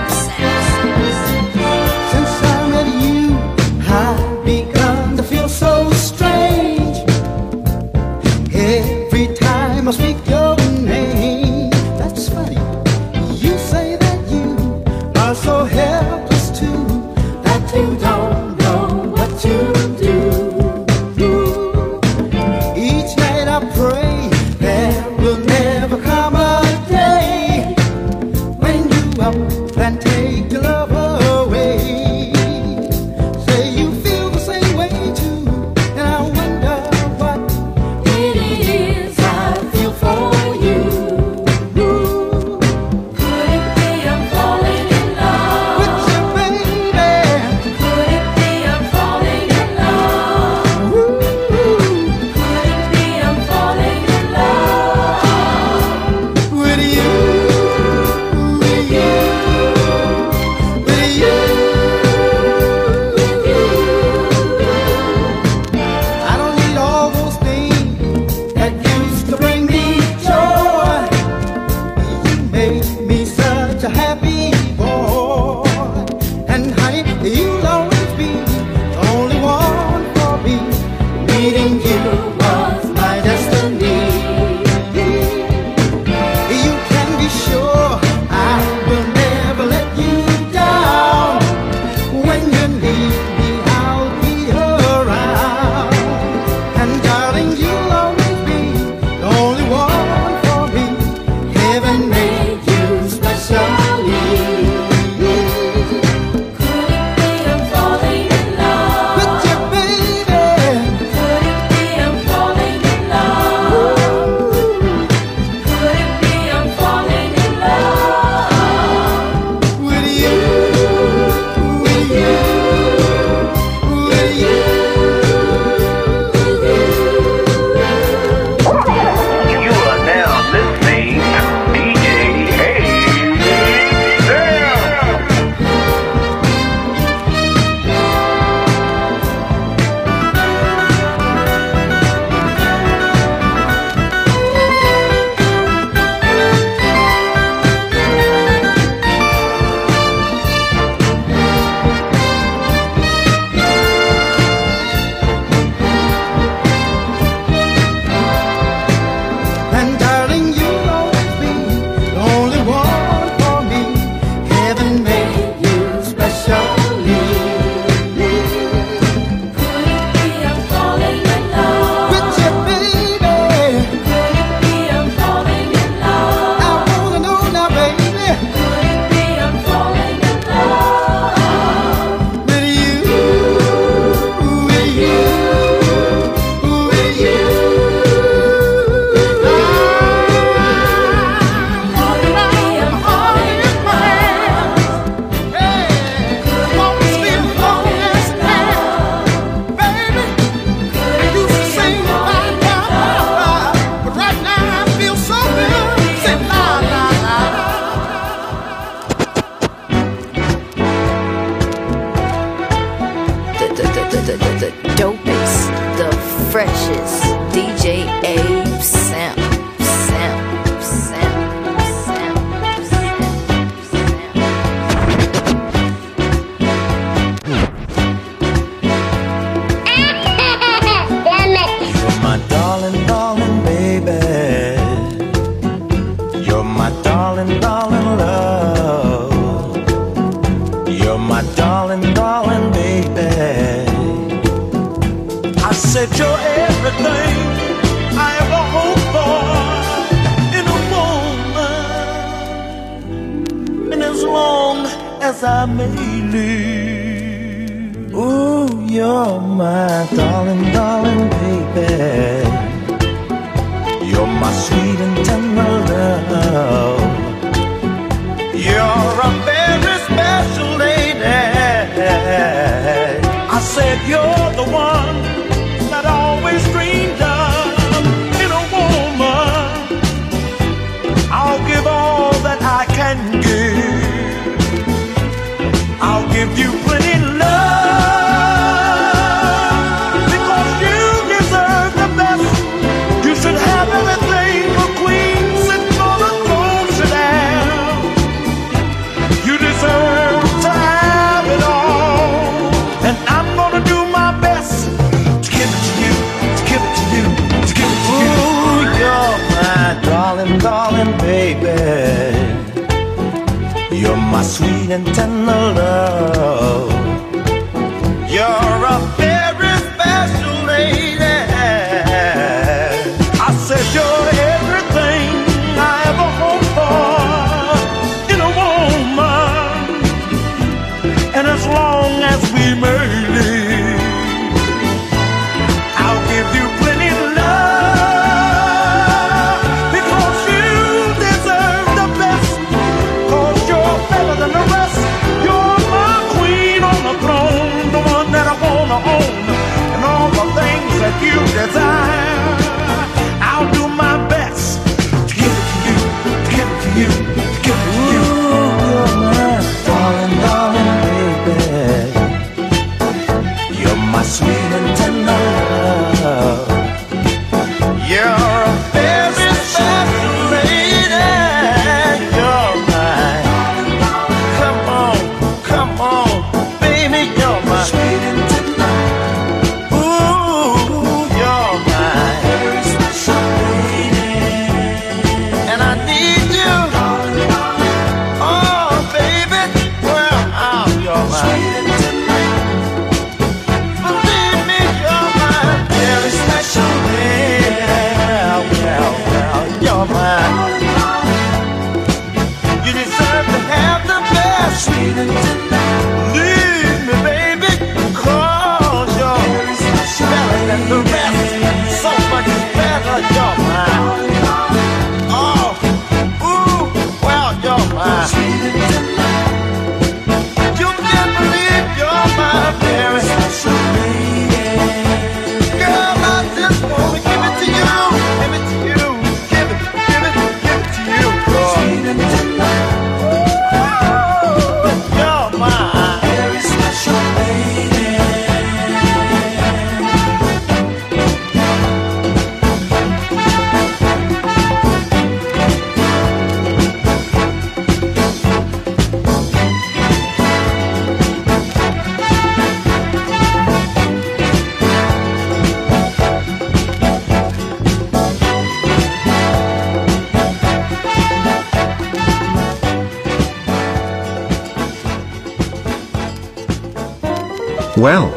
[468.03, 468.33] well.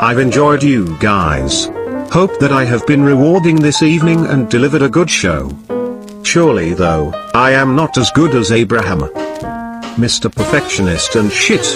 [0.00, 1.66] I've enjoyed you guys.
[2.12, 5.50] Hope that I have been rewarding this evening and delivered a good show.
[6.22, 9.00] Surely though, I am not as good as Abraham.
[9.98, 10.32] Mr.
[10.32, 11.66] Perfectionist and shit.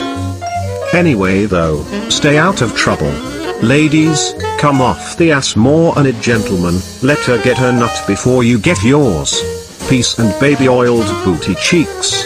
[0.95, 3.13] Anyway though, stay out of trouble.
[3.61, 8.45] Ladies, come off the ass more and it gentlemen, let her get her nut before
[8.45, 9.43] you get yours.
[9.89, 12.25] Peace and baby oiled booty cheeks.